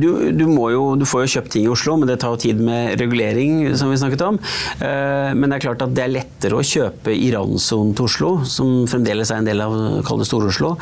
Du, 0.00 0.08
du, 0.34 0.44
jo, 0.72 0.84
du 0.98 1.06
får 1.08 1.24
jo 1.24 1.32
kjøpt 1.36 1.54
ting 1.54 1.66
i 1.68 1.72
Oslo, 1.72 1.96
men 2.00 2.10
det 2.10 2.18
tar 2.22 2.34
jo 2.34 2.42
tid 2.46 2.62
med 2.64 2.98
regulering, 3.00 3.74
som 3.78 3.92
vi 3.92 4.00
snakket 4.00 4.26
om. 4.26 4.40
Eh, 4.80 5.32
Men 5.34 5.50
det 5.50 5.58
er 5.58 5.66
klart 5.68 5.84
at 5.84 5.94
det 5.96 6.06
er 6.06 6.14
lettere 6.44 6.60
å 6.60 6.64
kjøpe 6.64 7.12
i 7.14 7.30
randsonen 7.32 7.94
til 7.96 8.08
Oslo, 8.08 8.30
som 8.48 8.84
fremdeles 8.90 9.30
er 9.32 9.40
en 9.40 9.48
del 9.48 9.62
av 9.64 9.72
Stor-Oslo, 10.04 10.74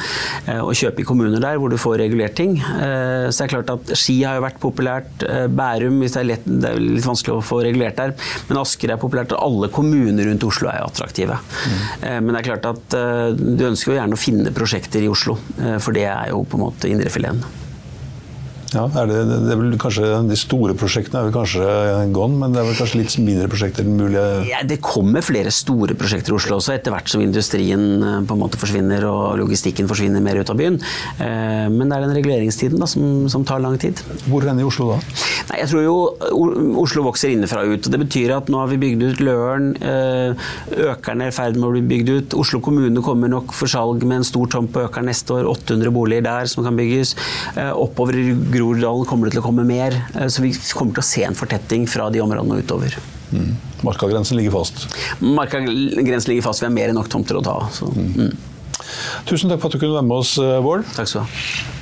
eh, 0.46 0.58
og 0.58 0.74
kjøpe 0.74 1.02
i 1.02 1.06
kommuner 1.06 1.42
der 1.42 1.58
hvor 1.60 1.70
du 1.70 1.78
får 1.78 2.00
regulert 2.02 2.34
ting. 2.34 2.58
Eh, 2.58 3.30
Så 3.30 3.38
det 3.38 3.46
er 3.46 3.52
klart 3.54 3.70
at 3.70 3.94
Ski 3.96 4.22
har 4.24 4.36
jo 4.36 4.44
vært 4.46 4.60
populært, 4.60 5.22
eh, 5.22 5.46
Bærum 5.46 6.00
hvis 6.02 6.14
det 6.16 6.20
er, 6.20 6.28
lett, 6.32 6.44
det 6.46 6.70
er 6.70 6.80
litt 6.80 7.06
vanskelig 7.06 7.38
å 7.38 7.44
få 7.44 7.62
regulert 7.62 7.96
der, 7.96 8.14
men 8.48 8.58
Asker 8.58 8.90
er 8.90 9.00
populært, 9.00 9.32
og 9.32 9.42
alle 9.42 9.70
kommuner 9.72 10.26
rundt 10.26 10.44
Oslo 10.44 10.68
er 10.68 10.80
jo 10.80 10.90
attraktive. 10.90 11.38
Mm. 11.38 12.24
Men 12.24 12.34
det 12.34 12.40
er 12.40 12.50
klart 12.50 12.66
at 12.66 12.96
du 13.38 13.64
ønsker 13.66 13.92
jo 13.92 13.98
gjerne 13.98 14.18
å 14.18 14.20
finne 14.20 14.54
prosjekter 14.54 15.02
i 15.02 15.10
Oslo, 15.10 15.38
for 15.78 15.92
det 15.94 16.06
er 16.10 16.32
jo 16.32 16.44
på 16.44 16.58
en 16.58 16.66
måte 16.66 16.90
indrefileten. 16.90 17.61
Ja, 18.72 18.86
det, 18.88 19.16
det 19.48 19.56
vel 19.60 19.74
kanskje 19.80 20.06
De 20.28 20.36
store 20.38 20.72
prosjektene 20.78 21.20
er 21.20 21.26
vel 21.28 21.34
kanskje 21.34 21.64
gone, 22.16 22.38
men 22.40 22.54
det 22.54 22.62
er 22.62 22.68
vel 22.70 22.78
kanskje 22.78 23.00
litt 23.02 23.16
mindre 23.20 23.48
prosjekter 23.52 23.84
mulig 23.84 24.22
Ja, 24.48 24.62
det 24.64 24.78
kommer 24.84 25.20
flere 25.24 25.50
store 25.52 25.92
prosjekter 25.98 26.32
i 26.32 26.36
Oslo 26.38 26.56
også, 26.56 26.72
etter 26.78 26.94
hvert 26.94 27.10
som 27.12 27.20
industrien 27.24 27.84
eh, 28.00 28.18
på 28.28 28.36
en 28.36 28.40
måte 28.40 28.60
forsvinner 28.60 29.04
og 29.08 29.36
logistikken 29.42 29.88
forsvinner 29.90 30.22
mer 30.24 30.40
ut 30.40 30.52
av 30.52 30.56
byen. 30.60 30.78
Eh, 31.20 31.66
Men 31.72 31.90
det 31.92 31.98
er 31.98 32.06
den 32.06 32.16
reguleringstiden 32.16 32.80
da, 32.80 32.88
som, 32.88 33.26
som 33.32 33.44
tar 33.48 33.60
lang 33.64 33.76
tid. 33.82 34.00
Hvor 34.28 34.46
hen 34.48 34.60
i 34.62 34.66
Oslo 34.66 34.88
da? 34.94 35.00
Nei, 35.50 35.58
jeg 35.62 35.70
tror 35.72 35.84
jo 35.84 35.96
Oslo 36.82 37.04
vokser 37.08 37.32
innenfra 37.34 37.66
og 37.66 37.74
ut. 37.76 37.86
og 37.88 37.92
Det 37.96 38.00
betyr 38.06 38.32
at 38.38 38.48
nå 38.52 38.62
har 38.62 38.70
vi 38.72 38.80
bygd 38.82 39.04
ut 39.10 39.22
Løren. 39.26 39.72
eh, 39.82 40.48
Økeren 40.88 41.22
er 41.26 41.32
i 41.32 41.36
ferd 41.36 41.58
med 41.60 41.68
å 41.68 41.72
bli 41.76 41.84
bygd 41.92 42.12
ut. 42.16 42.38
Oslo 42.40 42.62
kommune 42.64 43.02
kommer 43.04 43.28
nok 43.32 43.52
for 43.56 43.70
salg 43.70 44.02
med 44.06 44.22
en 44.22 44.26
stor 44.28 44.48
tomt 44.56 44.72
på 44.74 44.86
Økeren 44.86 45.10
neste 45.10 45.36
år. 45.36 45.50
800 45.52 45.92
boliger 45.94 46.24
der 46.26 46.48
som 46.50 46.64
kan 46.64 46.78
bygges. 46.78 47.14
Oppover 47.76 48.16
i 48.18 48.30
Groruddalen 48.62 49.08
kommer 49.10 49.26
det 49.28 49.34
til 49.36 49.42
å 49.42 49.46
komme 49.48 49.66
mer. 49.66 49.98
Eh, 50.14 50.28
Så 50.30 50.44
vi 50.44 50.52
kommer 50.72 50.94
til 50.94 51.02
å 51.02 51.08
se 51.10 51.26
en 51.26 51.34
fortetting 51.38 51.88
fra 51.90 52.08
de 52.14 52.22
områdene 52.22 52.60
og 52.60 52.62
utover. 52.64 52.96
Mm. 53.32 53.52
Markagrensen 53.82 54.38
ligger 54.38 54.54
fast. 54.60 54.86
Markagrensen 55.20 56.30
ligger 56.30 56.46
fast. 56.46 56.62
Vi 56.62 56.68
har 56.68 56.74
mer 56.74 56.92
enn 56.92 56.98
nok 57.00 57.10
tomter 57.10 57.40
å 57.40 57.44
ta 57.44 57.58
av. 57.62 57.70
Så. 57.74 57.90
Mm. 57.90 58.32
Tusen 59.26 59.50
takk 59.50 59.60
for 59.62 59.68
at 59.68 59.76
du 59.76 59.82
kunne 59.82 59.98
være 59.98 60.06
med 60.08 60.18
oss, 60.22 60.36
eh, 60.38 60.60
Bård. 60.62 60.84
Takk 60.94 61.08
skal 61.08 61.22
du 61.22 61.26
ha. 61.26 61.80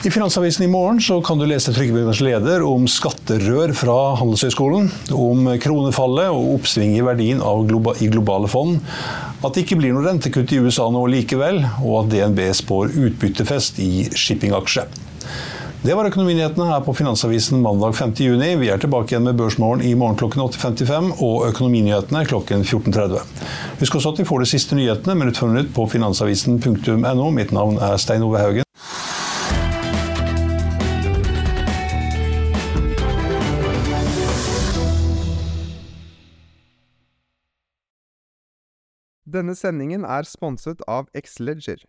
I 0.00 0.08
Finansavisen 0.08 0.64
i 0.64 0.68
morgen 0.72 0.96
så 1.04 1.18
kan 1.20 1.36
du 1.36 1.44
lese 1.44 1.74
Tryggebyggernes 1.76 2.22
leder 2.24 2.62
om 2.64 2.86
skatterør 2.88 3.74
fra 3.76 3.96
Handelshøyskolen, 4.16 4.86
om 5.12 5.44
kronefallet 5.60 6.30
og 6.32 6.54
oppsving 6.54 6.94
i 6.96 7.02
verdien 7.04 7.42
av 7.44 7.66
globa, 7.68 7.92
i 8.00 8.08
globale 8.08 8.48
fond, 8.48 8.80
at 9.44 9.52
det 9.52 9.66
ikke 9.66 9.76
blir 9.82 9.92
noe 9.92 10.06
rentekutt 10.06 10.54
i 10.56 10.62
USA 10.64 10.88
nå 10.88 11.04
likevel, 11.12 11.60
og 11.84 11.98
at 11.98 12.14
DNB 12.14 12.40
spår 12.56 12.96
utbyttefest 12.96 13.82
i 13.84 14.08
shippingaksje. 14.16 14.86
Det 15.80 15.94
var 15.96 16.04
Økonominyhetene 16.04 16.66
her 16.68 16.82
på 16.84 16.92
Finansavisen 16.92 17.62
mandag 17.64 17.94
5. 17.96 18.10
juni. 18.20 18.50
Vi 18.60 18.66
er 18.68 18.80
tilbake 18.82 19.14
igjen 19.14 19.24
med 19.24 19.38
Børsmorgen 19.40 19.80
i 19.80 19.94
morgen 19.96 20.18
klokken 20.20 20.42
8.55 20.44 21.22
og 21.24 21.46
Økonominyhetene 21.46 22.20
klokken 22.28 22.66
14.30. 22.68 23.22
Husk 23.80 23.94
også 23.96 24.10
at 24.12 24.18
vi 24.20 24.26
får 24.28 24.42
de 24.44 24.48
siste 24.50 24.76
nyhetene 24.76 25.14
minutt 25.16 25.40
for 25.40 25.48
minutt 25.48 25.70
på 25.72 25.86
finansavisen.no. 25.88 27.30
Mitt 27.32 27.54
navn 27.56 27.80
er 27.80 27.96
Stein 27.96 28.26
Ove 28.26 28.42
Haugen. 28.42 28.68
Denne 39.24 39.56
sendingen 39.56 40.04
er 40.04 40.28
sponset 40.28 40.84
av 40.84 41.08
Xleger. 41.16 41.88